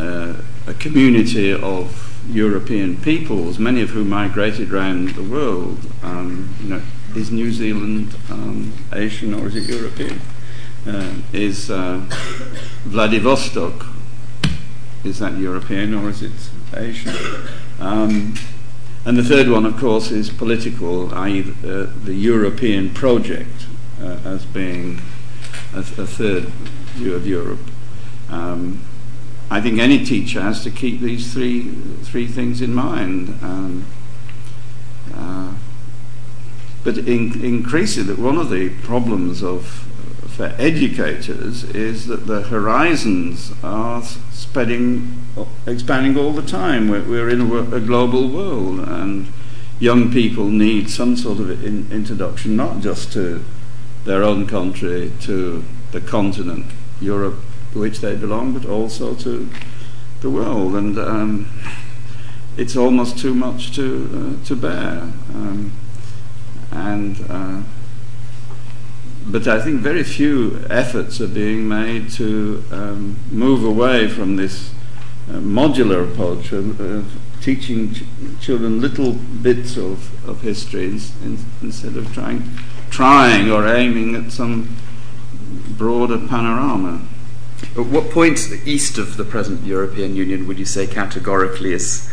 [0.00, 0.34] uh,
[0.66, 5.78] a community of European peoples, many of whom migrated around the world.
[6.02, 6.82] Um, you know,
[7.14, 10.20] is New Zealand um, Asian or is it European?
[10.86, 12.00] Uh, is uh,
[12.84, 13.86] Vladivostok,
[15.04, 17.14] is that European or is it Asian?
[17.80, 18.34] Um,
[19.04, 23.66] and the third one, of course, is political, i.e., uh, the European project
[24.00, 25.00] uh, as being
[25.74, 26.44] a, a, third
[26.94, 27.60] view of Europe.
[28.28, 28.82] Um,
[29.50, 31.70] I think any teacher has to keep these three
[32.02, 33.38] three things in mind.
[33.42, 33.86] Um,
[35.14, 35.54] uh,
[36.84, 39.87] but in, increasingly, one of the problems of
[40.38, 45.20] for educators is that the horizons are spreading,
[45.66, 46.88] expanding all the time.
[46.88, 49.26] We're, we're in a, a, global world, and
[49.80, 53.44] young people need some sort of in, introduction, not just to
[54.04, 56.66] their own country, to the continent,
[57.00, 57.40] Europe,
[57.72, 59.50] to which they belong, but also to
[60.20, 60.76] the world.
[60.76, 61.48] And um,
[62.56, 65.00] it's almost too much to uh, to bear.
[65.34, 65.72] Um,
[66.70, 67.62] and uh,
[69.30, 74.70] but I think very few efforts are being made to um, move away from this
[75.28, 78.04] uh, modular approach of, of teaching ch-
[78.40, 82.42] children little bits of, of history in, instead of trying,
[82.90, 84.76] trying or aiming at some
[85.76, 87.02] broader panorama.
[87.76, 92.10] At what point east of the present European Union would you say categorically is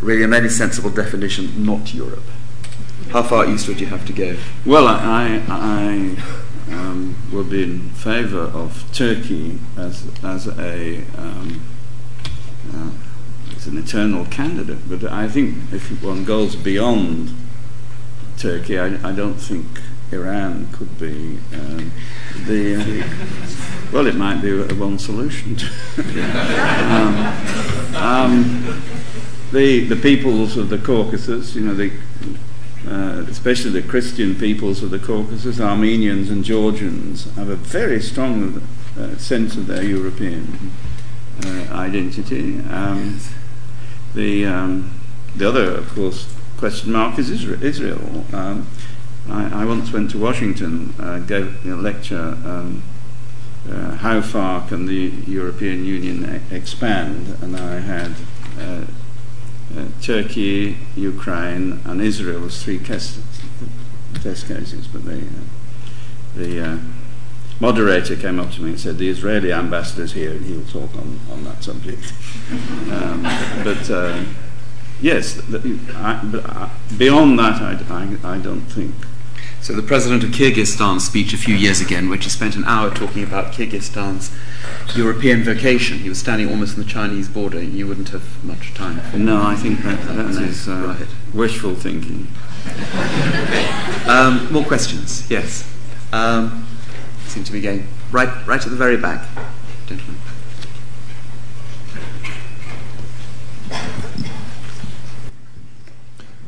[0.00, 2.24] really, in any sensible definition, not Europe?
[3.10, 4.36] How far east would you have to go?
[4.64, 6.16] Well, I, I
[6.72, 11.60] um, will be in favour of Turkey as as a um,
[12.74, 12.90] uh,
[13.66, 14.88] an eternal candidate.
[14.88, 17.34] But I think if one goes beyond
[18.36, 19.66] Turkey, I, I don't think
[20.10, 21.92] Iran could be um,
[22.46, 23.02] the.
[23.02, 23.08] Uh,
[23.92, 25.56] well, it might be one solution.
[26.82, 28.82] Um, um,
[29.52, 31.92] the the peoples of the Caucasus, you know, the
[32.92, 38.62] uh, especially the Christian peoples of the Caucasus, Armenians and Georgians, have a very strong
[38.98, 40.70] uh, sense of their European
[41.42, 42.60] uh, identity.
[42.60, 43.18] Um,
[44.14, 45.00] the, um,
[45.34, 48.26] the other, of course, question mark is Israel.
[48.34, 48.68] Um,
[49.26, 52.36] I, I, once went to Washington, uh, gave a lecture.
[52.44, 52.82] Um,
[53.70, 57.38] uh, how far can the European Union e- expand?
[57.40, 58.12] And I had
[59.76, 63.20] uh, Turkey, Ukraine, and Israel as three test,
[64.22, 64.86] test cases.
[64.86, 66.78] But the, uh, the uh,
[67.60, 70.94] moderator came up to me and said, The Israeli ambassador is here and he'll talk
[70.96, 72.12] on, on that subject.
[72.90, 73.22] um,
[73.64, 74.24] but uh,
[75.00, 78.94] yes, the, I, but, uh, beyond that, I, I, I don't think
[79.62, 82.64] so the president of Kyrgyzstan's speech a few years ago, in which he spent an
[82.64, 84.34] hour talking about Kyrgyzstan's
[84.94, 87.62] European vocation, he was standing almost on the Chinese border.
[87.62, 89.00] You wouldn't have much time.
[89.24, 91.08] No, I think that, that is uh, right.
[91.32, 92.28] wishful thinking.
[94.08, 95.30] um, more questions?
[95.30, 95.68] Yes.
[96.12, 96.66] Um,
[97.26, 99.26] seem to be going right, right at the very back,
[99.86, 100.16] gentlemen.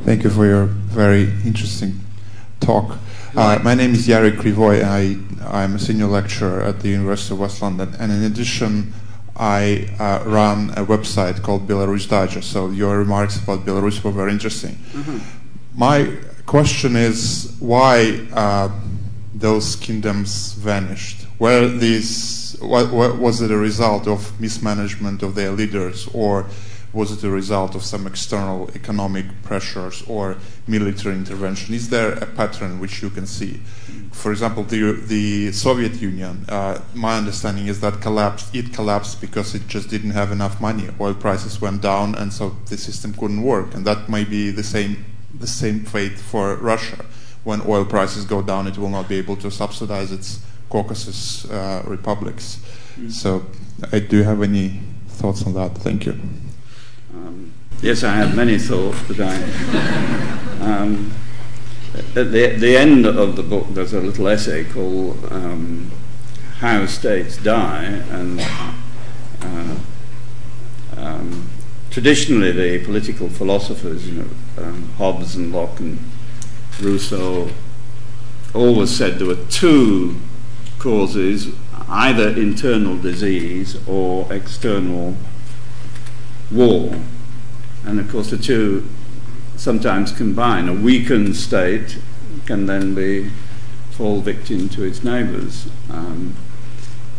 [0.04, 2.00] Thank you for your very interesting
[2.60, 2.98] talk.
[3.36, 4.84] Uh, my name is Yari Kryvoi.
[4.84, 8.94] I, I'm a senior lecturer at the University of West London, and in addition,
[9.34, 12.52] I uh, run a website called Belarus Digest.
[12.52, 14.76] So your remarks about Belarus were very interesting.
[14.92, 15.18] Mm-hmm.
[15.74, 16.16] My
[16.46, 18.68] question is why uh,
[19.34, 21.26] those kingdoms vanished?
[21.40, 22.56] Were these?
[22.60, 26.46] What, what, was it a result of mismanagement of their leaders, or
[26.94, 30.36] was it a result of some external economic pressures or
[30.68, 31.74] military intervention?
[31.74, 33.60] Is there a pattern which you can see?
[34.12, 39.56] For example, the, the Soviet Union, uh, my understanding is that collapsed, it collapsed because
[39.56, 40.88] it just didn't have enough money.
[41.00, 43.74] Oil prices went down, and so the system couldn't work.
[43.74, 45.04] And that may be the same,
[45.38, 47.04] the same fate for Russia.
[47.42, 50.40] When oil prices go down, it will not be able to subsidize its
[50.70, 52.60] Caucasus uh, republics.
[52.96, 53.10] Mm-hmm.
[53.10, 53.44] So,
[53.92, 55.76] I do you have any thoughts on that?
[55.78, 56.18] Thank you.
[57.14, 59.34] Um, yes, I have many thoughts, but I.
[60.60, 61.12] Um,
[62.16, 65.90] at the, the end of the book, there's a little essay called um,
[66.58, 68.40] How States Die, and
[69.40, 69.76] uh,
[70.96, 71.48] um,
[71.90, 75.98] traditionally the political philosophers, you know, um, Hobbes and Locke and
[76.80, 77.50] Rousseau,
[78.54, 80.16] always said there were two
[80.78, 81.54] causes
[81.88, 85.16] either internal disease or external
[86.54, 86.94] war.
[87.84, 88.88] And of course, the two
[89.56, 90.68] sometimes combine.
[90.68, 91.98] A weakened state
[92.46, 93.30] can then be
[93.90, 95.68] fall victim to its neighbours.
[95.90, 96.34] Um,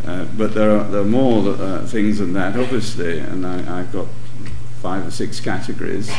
[0.05, 3.91] uh, but there are, there are more uh, things than that, obviously, and I, have
[3.91, 4.07] got
[4.81, 6.11] five or six categories.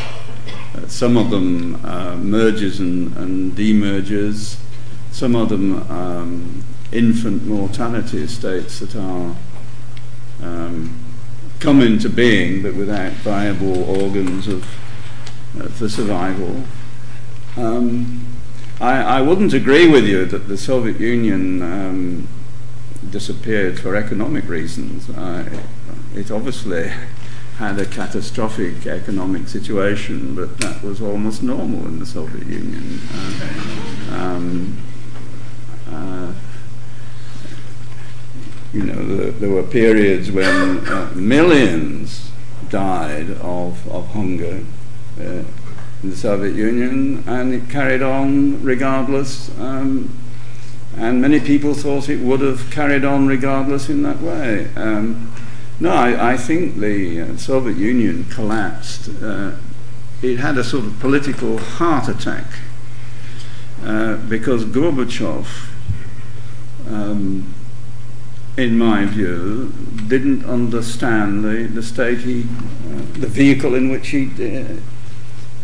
[0.74, 4.56] Uh, some of them uh, mergers and, and demergers,
[5.12, 9.36] some of them um, infant mortality states that are
[10.42, 11.05] um,
[11.60, 14.64] come into being but without viable organs of,
[15.58, 16.64] uh, for survival.
[17.56, 18.26] Um,
[18.80, 22.28] I, I, wouldn't agree with you that the Soviet Union um,
[23.10, 25.08] disappeared for economic reasons.
[26.14, 26.92] it obviously
[27.56, 33.00] had a catastrophic economic situation, but that was almost normal in the Soviet Union.
[33.14, 34.76] Uh, um,
[35.90, 36.32] uh,
[38.80, 42.30] there were periods when uh, millions
[42.68, 44.62] died of, hunger
[45.18, 49.56] uh, in the Soviet Union, and it carried on regardless.
[49.58, 50.10] Um,
[50.96, 54.70] and many people thought it would have carried on regardless in that way.
[54.76, 55.32] Um,
[55.78, 59.10] no, I, I, think the uh, Soviet Union collapsed.
[59.22, 59.56] Uh,
[60.22, 62.46] it had a sort of political heart attack
[63.82, 65.46] uh, because Gorbachev.
[66.88, 67.54] Um,
[68.56, 69.72] in my view,
[70.08, 74.80] didn't understand the, the state he, uh, the vehicle in which he uh,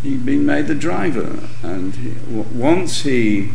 [0.02, 1.48] he'd been made the driver.
[1.62, 3.50] And he, w- once he,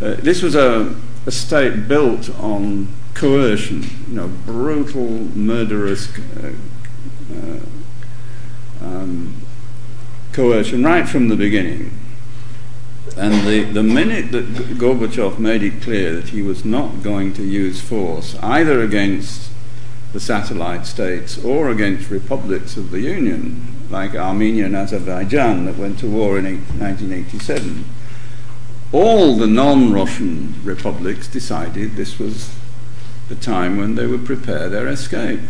[0.00, 0.96] uh, this was a,
[1.26, 6.52] a state built on coercion, you know, brutal, murderous uh,
[7.34, 9.34] uh, um,
[10.32, 11.90] coercion right from the beginning.
[13.16, 14.46] And the, the minute that
[14.78, 19.50] Gorbachev made it clear that he was not going to use force either against
[20.12, 25.98] the satellite states or against republics of the Union, like Armenia and Azerbaijan that went
[26.00, 27.84] to war in 1987,
[28.92, 32.50] all the non Russian republics decided this was
[33.28, 35.40] the time when they would prepare their escape.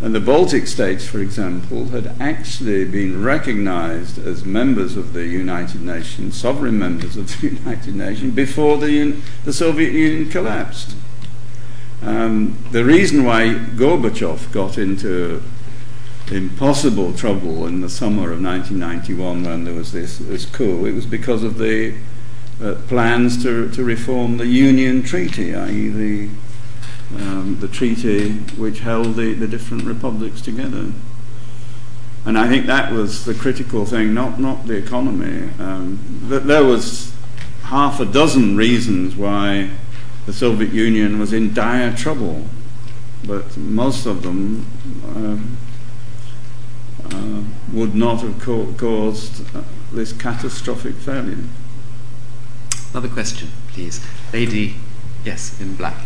[0.00, 5.80] And the Baltic states, for example, had actually been recognized as members of the United
[5.82, 10.94] Nations, sovereign members of the United Nations, before the, the Soviet Union collapsed.
[12.00, 15.42] Um, the reason why Gorbachev got into
[16.30, 21.06] impossible trouble in the summer of 1991 when there was this, this coup, it was
[21.06, 21.94] because of the
[22.62, 26.28] uh, plans to, to reform the Union Treaty, i.e., the
[27.16, 30.92] um, the treaty which held the, the different republics together.
[32.24, 35.50] And I think that was the critical thing, not, not the economy.
[35.58, 35.98] Um,
[36.28, 37.14] that there was
[37.62, 39.70] half a dozen reasons why
[40.26, 42.44] the Soviet Union was in dire trouble,
[43.24, 44.66] but most of them
[45.06, 45.56] um,
[47.04, 49.62] uh, would not have co- caused uh,
[49.92, 51.44] this catastrophic failure.
[52.90, 54.04] Another question, please.
[54.32, 54.74] Lady,
[55.24, 55.96] yes, in black.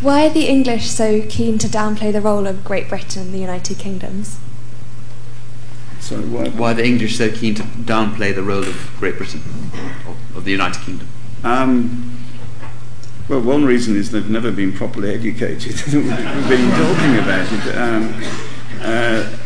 [0.00, 3.38] Why are the English so keen to downplay the role of Great Britain and the
[3.38, 4.38] United Kingdoms?
[5.98, 6.48] Sorry, why?
[6.48, 9.42] Why the English so keen to downplay the role of Great Britain,
[10.06, 11.08] of, of the United Kingdom?
[11.42, 12.16] Um,
[13.28, 15.74] well, one reason is they've never been properly educated.
[15.92, 17.76] We've been talking about it.
[17.76, 18.14] Um,
[18.80, 19.36] uh,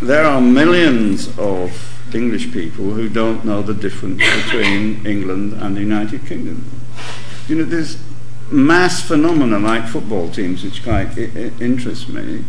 [0.00, 5.80] there are millions of English people who don't know the difference between England and the
[5.80, 6.64] United Kingdom.
[7.46, 7.96] You know, there's
[8.50, 12.44] mass phenomena like football teams, which quite I- I- interests me.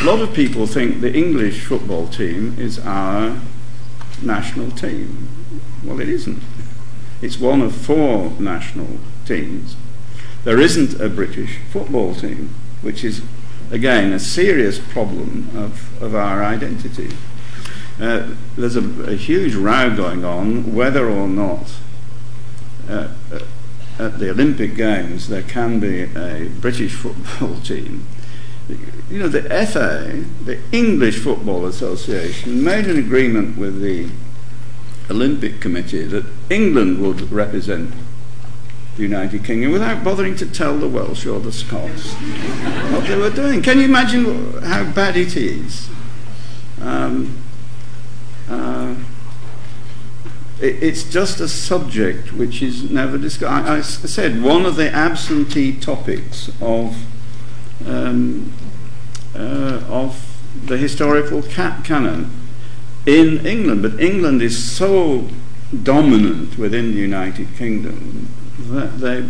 [0.00, 3.36] A lot of people think the English football team is our
[4.22, 5.28] national team.
[5.84, 6.42] Well, it isn't.
[7.22, 9.76] It's one of four national teams.
[10.44, 12.50] There isn't a British football team,
[12.82, 13.22] which is,
[13.70, 17.10] again, a serious problem of, of our identity.
[18.00, 21.72] Uh, there's a, a huge row going on whether or not
[22.88, 23.08] uh,
[23.98, 28.06] at the Olympic Games there can be a British football team.
[29.08, 34.08] You know, the FA, the English Football Association, made an agreement with the
[35.08, 37.94] Olympic Committee that England would represent
[38.96, 42.12] the United Kingdom without bothering to tell the Welsh or the Scots
[42.92, 43.62] what they were doing.
[43.62, 45.88] Can you imagine how bad it is?
[46.80, 47.38] Um,
[48.48, 48.95] uh,
[50.60, 53.68] it's just a subject which is never discussed.
[53.68, 56.96] I said one of the absentee topics of
[57.86, 58.52] um,
[59.34, 62.30] uh, of the historical ca- canon
[63.04, 65.28] in England, but England is so
[65.82, 68.28] dominant within the United Kingdom
[68.58, 69.28] that the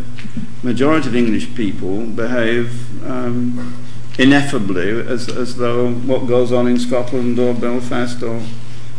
[0.63, 3.75] majority of English people behave um,
[4.19, 8.41] ineffably as, as though what goes on in Scotland or Belfast or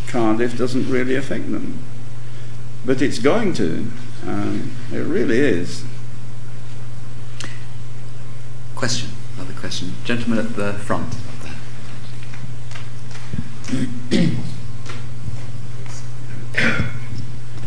[0.08, 1.80] Cardiff doesn't really affect them.
[2.88, 3.86] But it's going to.
[4.26, 5.84] Um, it really is.
[8.76, 9.10] Question.
[9.36, 9.92] Another question.
[10.06, 11.14] Gentleman at the front.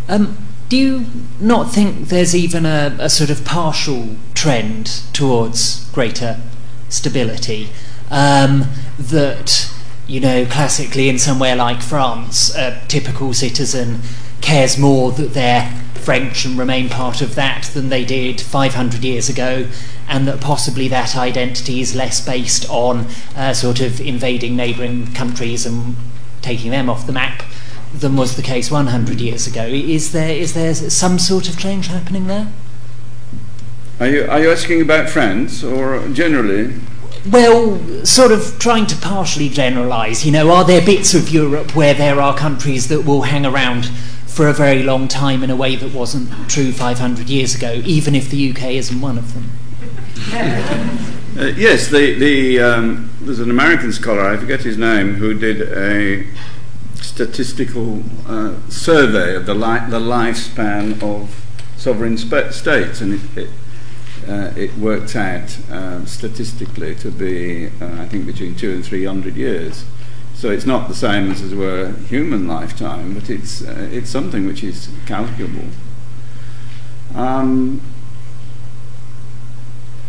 [0.08, 0.38] Um,
[0.70, 1.06] do you
[1.38, 6.40] not think there's even a, a sort of partial trend towards greater
[6.88, 7.68] stability?
[8.10, 8.64] Um,
[8.98, 9.70] that,
[10.06, 14.00] you know, classically in somewhere like France, a typical citizen
[14.40, 19.28] cares more that they're French and remain part of that than they did 500 years
[19.28, 19.66] ago,
[20.08, 23.06] and that possibly that identity is less based on
[23.36, 25.94] uh, sort of invading neighbouring countries and
[26.42, 27.44] taking them off the map
[27.94, 29.64] than was the case 100 years ago.
[29.66, 32.52] Is there is there some sort of change happening there?
[33.98, 36.72] Are you, are you asking about France or generally?
[37.30, 40.24] Well, sort of trying to partially generalise.
[40.24, 43.90] You know, are there bits of Europe where there are countries that will hang around
[44.30, 48.14] for a very long time in a way that wasn't true 500 years ago, even
[48.14, 49.50] if the UK isn't one of them?
[51.38, 55.62] Uh, yes, the, the, um, there's an American scholar, I forget his name, who did
[55.62, 56.26] a
[56.96, 61.44] statistical uh, survey of the, li- the lifespan of
[61.76, 63.50] sovereign spa- states, and it, it,
[64.28, 69.04] uh, it worked out um, statistically to be, uh, I think, between two and three
[69.04, 69.84] hundred years.
[70.40, 74.46] So it's not the same as, as were human lifetime, but it's, uh, it's something
[74.46, 75.68] which is calculable.
[77.14, 77.82] Um,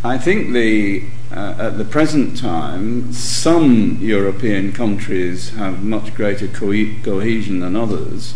[0.06, 1.03] I think the,
[1.36, 8.36] uh, at the present time, some European countries have much greater co- cohesion than others.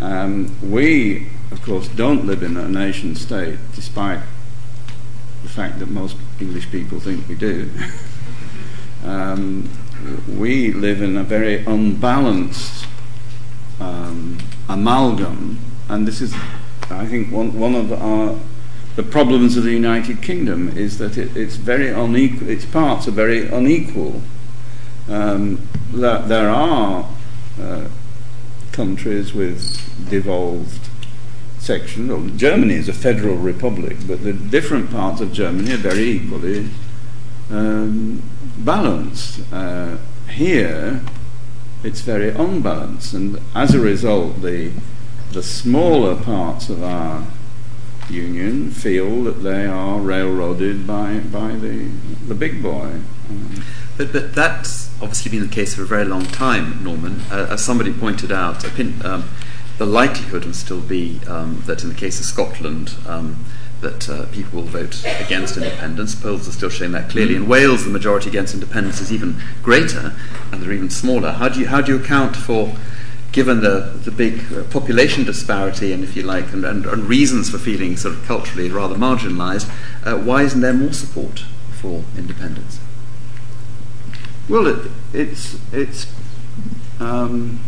[0.00, 4.20] Um, we, of course, don't live in a nation state, despite
[5.42, 7.68] the fact that most English people think we do.
[9.04, 9.68] um,
[10.28, 12.86] we live in a very unbalanced
[13.80, 14.38] um,
[14.68, 15.58] amalgam,
[15.88, 16.34] and this is,
[16.90, 18.38] I think, one, one of our
[18.96, 22.48] the problems of the United Kingdom is that it, it's very unequal.
[22.48, 24.22] Its parts are very unequal.
[25.06, 27.06] Um, that there are
[27.60, 27.88] uh,
[28.72, 30.88] countries with devolved
[31.58, 32.10] sections.
[32.10, 36.70] Well, Germany is a federal republic, but the different parts of Germany are very equally
[37.50, 38.22] um,
[38.58, 39.40] balanced.
[39.52, 39.96] Uh,
[40.28, 41.02] here,
[41.82, 44.72] it's very unbalanced, and as a result, the
[45.32, 47.26] the smaller parts of our
[48.08, 51.90] union feel that they are railroaded by, by the,
[52.28, 53.00] the big boy.
[53.28, 53.62] Um,
[53.96, 57.22] But, but that's obviously been the case for a very long time, Norman.
[57.30, 58.64] Uh, as somebody pointed out,
[59.04, 59.28] um,
[59.78, 63.44] the likelihood will still be um, that in the case of Scotland, um,
[63.86, 66.14] that uh, people will vote against independence.
[66.14, 67.36] Polls are still showing that clearly.
[67.36, 70.14] In Wales, the majority against independence is even greater,
[70.50, 71.32] and they're even smaller.
[71.32, 72.74] How do you, how do you account for,
[73.30, 77.48] given the, the big uh, population disparity, and if you like, and, and, and reasons
[77.48, 79.70] for feeling sort of culturally rather marginalised,
[80.04, 82.80] uh, why isn't there more support for independence?
[84.48, 86.06] well, it, it's, it's
[87.00, 87.60] um,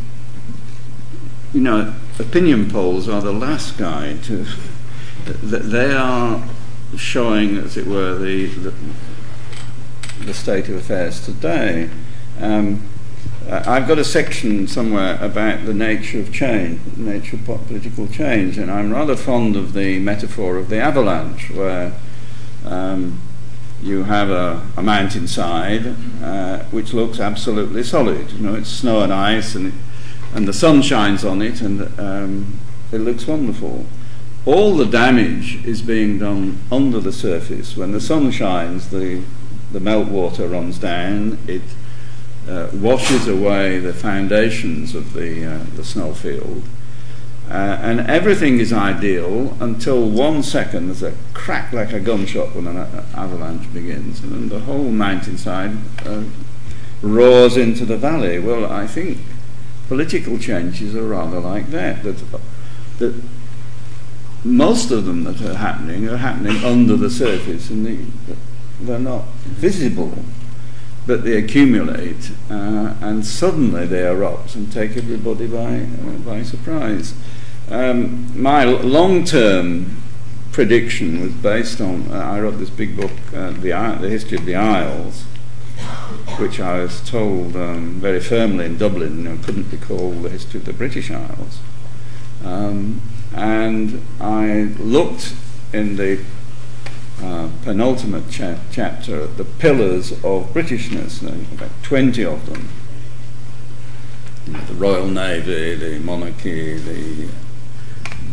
[1.53, 4.47] you know, opinion polls are the last guide to.
[5.29, 6.43] They are
[6.97, 8.75] showing, as it were, the, the,
[10.25, 11.91] the state of affairs today.
[12.41, 12.89] Um,
[13.51, 18.71] I've got a section somewhere about the nature of change, nature of political change, and
[18.71, 21.95] I'm rather fond of the metaphor of the avalanche, where
[22.65, 23.21] um,
[23.83, 28.31] you have a, a mountainside uh, which looks absolutely solid.
[28.33, 29.73] You know, it's snow and ice, and,
[30.35, 32.59] and the sun shines on it, and um,
[32.93, 33.87] it looks wonderful
[34.49, 37.77] all the damage is being done under the surface.
[37.77, 39.23] When the sun shines, the,
[39.73, 41.61] the meltwater runs down, it
[42.49, 46.63] uh, washes away the foundations of the, uh, the snowfield.
[47.51, 52.67] Uh, and everything is ideal until one second there's a crack like a gunshot when
[52.67, 52.79] an
[53.15, 55.77] avalanche begins, and then the whole mountainside
[56.07, 56.25] uh,
[57.03, 58.39] roars into the valley.
[58.39, 59.19] Well, I think
[59.89, 62.03] political changes are rather like that.
[62.03, 62.17] That,
[62.99, 63.23] that
[64.45, 68.35] most of them that are happening are happening under the surface and they,
[68.81, 70.15] they're not visible,
[71.07, 77.15] but they accumulate uh, and suddenly they erupt and take everybody by, uh, by surprise.
[77.71, 80.03] Um, my long term
[80.53, 83.71] prediction was based on, uh, I wrote this big book, uh, the,
[84.01, 85.25] the History of the Isles,
[86.39, 90.31] which I was told um, very firmly in Dublin you know, couldn't be called the
[90.31, 91.59] History of the British Isles.
[92.45, 93.01] Um,
[93.35, 95.35] and I looked
[95.73, 96.25] in the
[97.23, 101.23] uh, penultimate cha- chapter at the pillars of Britishness,
[101.53, 102.69] about 20 of them.
[104.47, 107.29] You know, the Royal Navy, the monarchy, the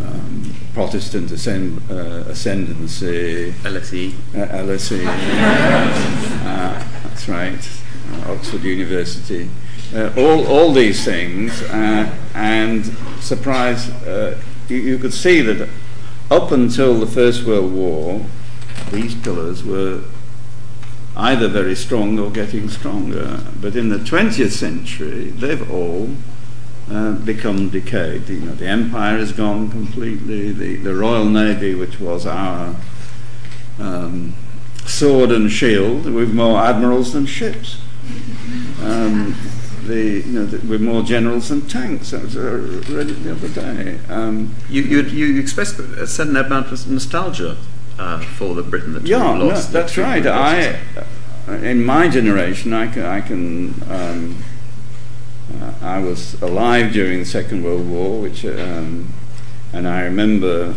[0.03, 7.69] um, Protestant ascend, uh, ascendancy, LSE, uh, LSE, uh, that's right,
[8.11, 9.49] uh, Oxford University,
[9.93, 12.85] uh, all all these things, uh, and
[13.19, 13.89] surprise
[14.69, 15.69] you, could see that
[16.29, 18.25] up until the First World War,
[18.91, 20.03] these pillars were
[21.17, 23.41] either very strong or getting stronger.
[23.59, 26.09] But in the 20th century, they've all
[26.91, 28.27] uh, become decayed.
[28.29, 30.51] You know, the empire has gone completely.
[30.51, 32.75] The, the Royal Navy, which was our
[33.79, 34.35] um,
[34.85, 37.79] sword and shield, we've more admirals than ships.
[38.81, 39.35] Um,
[39.85, 42.13] the, you know, the, with more generals than tanks.
[42.13, 42.41] I was uh,
[42.89, 43.99] read it the other day.
[44.09, 47.57] Um, you, you, you expressed a certain amount of nostalgia
[47.97, 49.73] uh, for the Britain that yeah, you lost.
[49.73, 50.25] No, that's right.
[50.25, 50.79] I,
[51.47, 54.43] uh, in my generation, I can, I can um,
[55.61, 59.13] uh, I was alive during the Second World War, which, um,
[59.73, 60.75] and I remember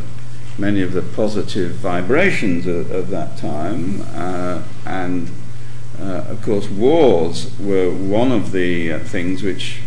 [0.58, 5.30] many of the positive vibrations of, of that time, uh, and
[6.00, 9.80] of course, wars were one of the uh, things which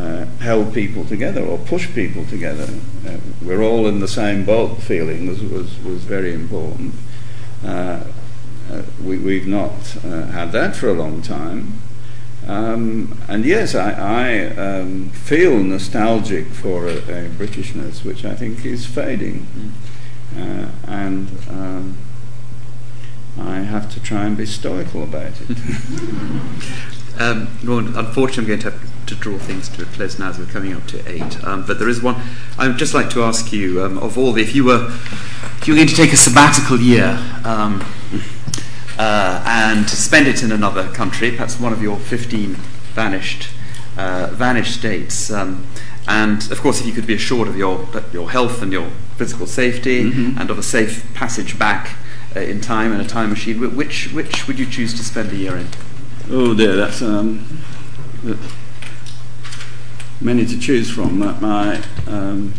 [0.00, 2.68] uh, held people together or pushed people together.
[3.06, 6.94] Uh, we're all in the same boat feeling was, was, was very important.
[7.64, 8.04] Uh,
[8.70, 9.72] uh, we, have not
[10.32, 11.80] had that for a long time.
[12.46, 18.64] Um, and yes, I, I um, feel nostalgic for a, a, Britishness which I think
[18.64, 19.72] is fading.
[20.36, 20.70] Mm.
[20.86, 21.98] and um,
[23.40, 25.50] I have to try and be stoical about it.
[27.18, 30.46] um, unfortunately, I'm going to have to draw things to a close now as we're
[30.46, 31.42] coming up to eight.
[31.44, 32.16] Um, but there is one.
[32.58, 35.74] I'd just like to ask you um, of all the, if you were if you
[35.74, 37.84] were going to take a sabbatical year um,
[38.98, 42.54] uh, and to spend it in another country, perhaps one of your 15
[42.94, 43.48] vanished
[43.96, 45.30] uh, vanished states.
[45.30, 45.66] Um,
[46.06, 49.46] and of course, if you could be assured of your, your health and your physical
[49.46, 50.38] safety mm-hmm.
[50.38, 51.96] and of a safe passage back
[52.46, 55.56] in time in a time machine, which which would you choose to spend a year
[55.56, 55.66] in?
[56.30, 57.62] Oh dear, that's um,
[60.20, 61.18] many to choose from.
[61.18, 62.52] My um,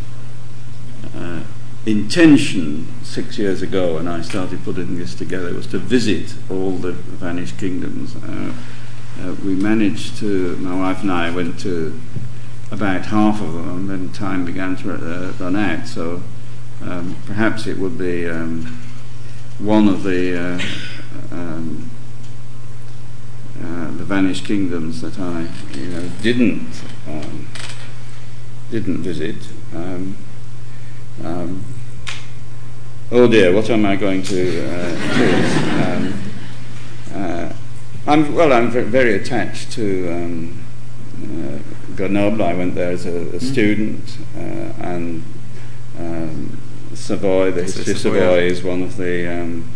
[1.15, 1.41] uh,
[1.85, 6.93] intention six years ago, when I started putting this together, was to visit all the
[6.93, 8.15] vanished kingdoms.
[8.15, 8.53] Uh,
[9.21, 10.55] uh, we managed to.
[10.57, 11.99] My wife and I went to
[12.71, 15.87] about half of them, and then time began to uh, run out.
[15.87, 16.23] So
[16.81, 18.27] um, perhaps it would be.
[18.27, 18.79] Um,
[19.59, 21.89] one of the uh, um,
[23.61, 27.47] uh, the vanished kingdoms that I you know didn't um,
[28.71, 29.35] didn't visit.
[29.75, 30.17] Um,
[31.23, 31.63] um
[33.11, 35.57] oh dear, what am I going to uh, choose?
[35.85, 36.13] Um,
[37.13, 37.53] uh,
[38.07, 38.53] I'm well.
[38.53, 40.65] I'm very attached to um,
[41.21, 42.43] uh, Grenoble.
[42.43, 43.37] I went there as a, a mm-hmm.
[43.39, 45.23] student, uh, and
[46.93, 49.71] Savoy, the history of Savoy, is one of the um,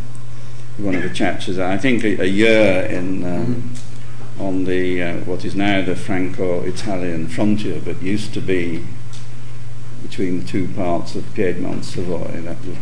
[0.77, 1.59] one of the chapters.
[1.59, 3.77] I think a, a year in um,
[4.37, 4.41] mm.
[4.41, 8.83] on the uh, what is now the Franco-Italian frontier, but used to be
[10.01, 12.41] between the two parts of Piedmont Savoy.
[12.41, 12.77] That was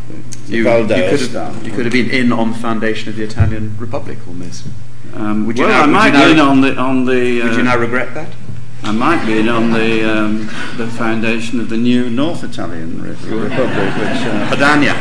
[0.48, 3.16] the, You, the you, could have, you could have been in on the foundation of
[3.16, 4.66] the Italian Republic almost.
[5.14, 7.41] Um, Would you well, now- I might you now- in on the on the.
[7.44, 8.34] Would you uh, now regret that?
[8.84, 10.48] I might be on the um,
[10.78, 14.22] the foundation of the new North Italian Republic, which.
[14.26, 14.95] Uh, Padania.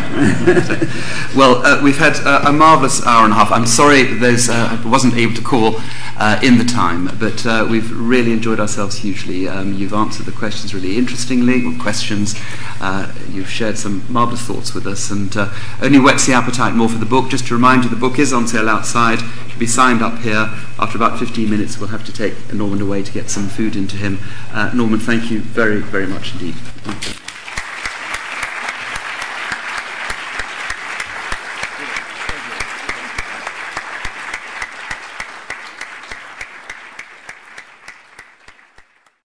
[1.37, 3.51] well, uh, we've had uh, a marvellous hour and a half.
[3.51, 5.77] I'm sorry those uh, I wasn't able to call
[6.21, 9.49] uh, in the time, but uh, we've really enjoyed ourselves hugely.
[9.49, 11.65] Um, you've answered the questions really interestingly.
[11.65, 12.35] or Questions.
[12.81, 15.51] Uh, you've shared some marvellous thoughts with us, and uh,
[15.81, 17.31] only whets the appetite more for the book.
[17.31, 19.21] Just to remind you, the book is on sale outside.
[19.21, 20.51] You can be signed up here.
[20.79, 23.97] After about 15 minutes, we'll have to take Norman away to get some food into
[23.97, 24.19] him.
[24.53, 26.55] Uh, Norman, thank you very, very much indeed.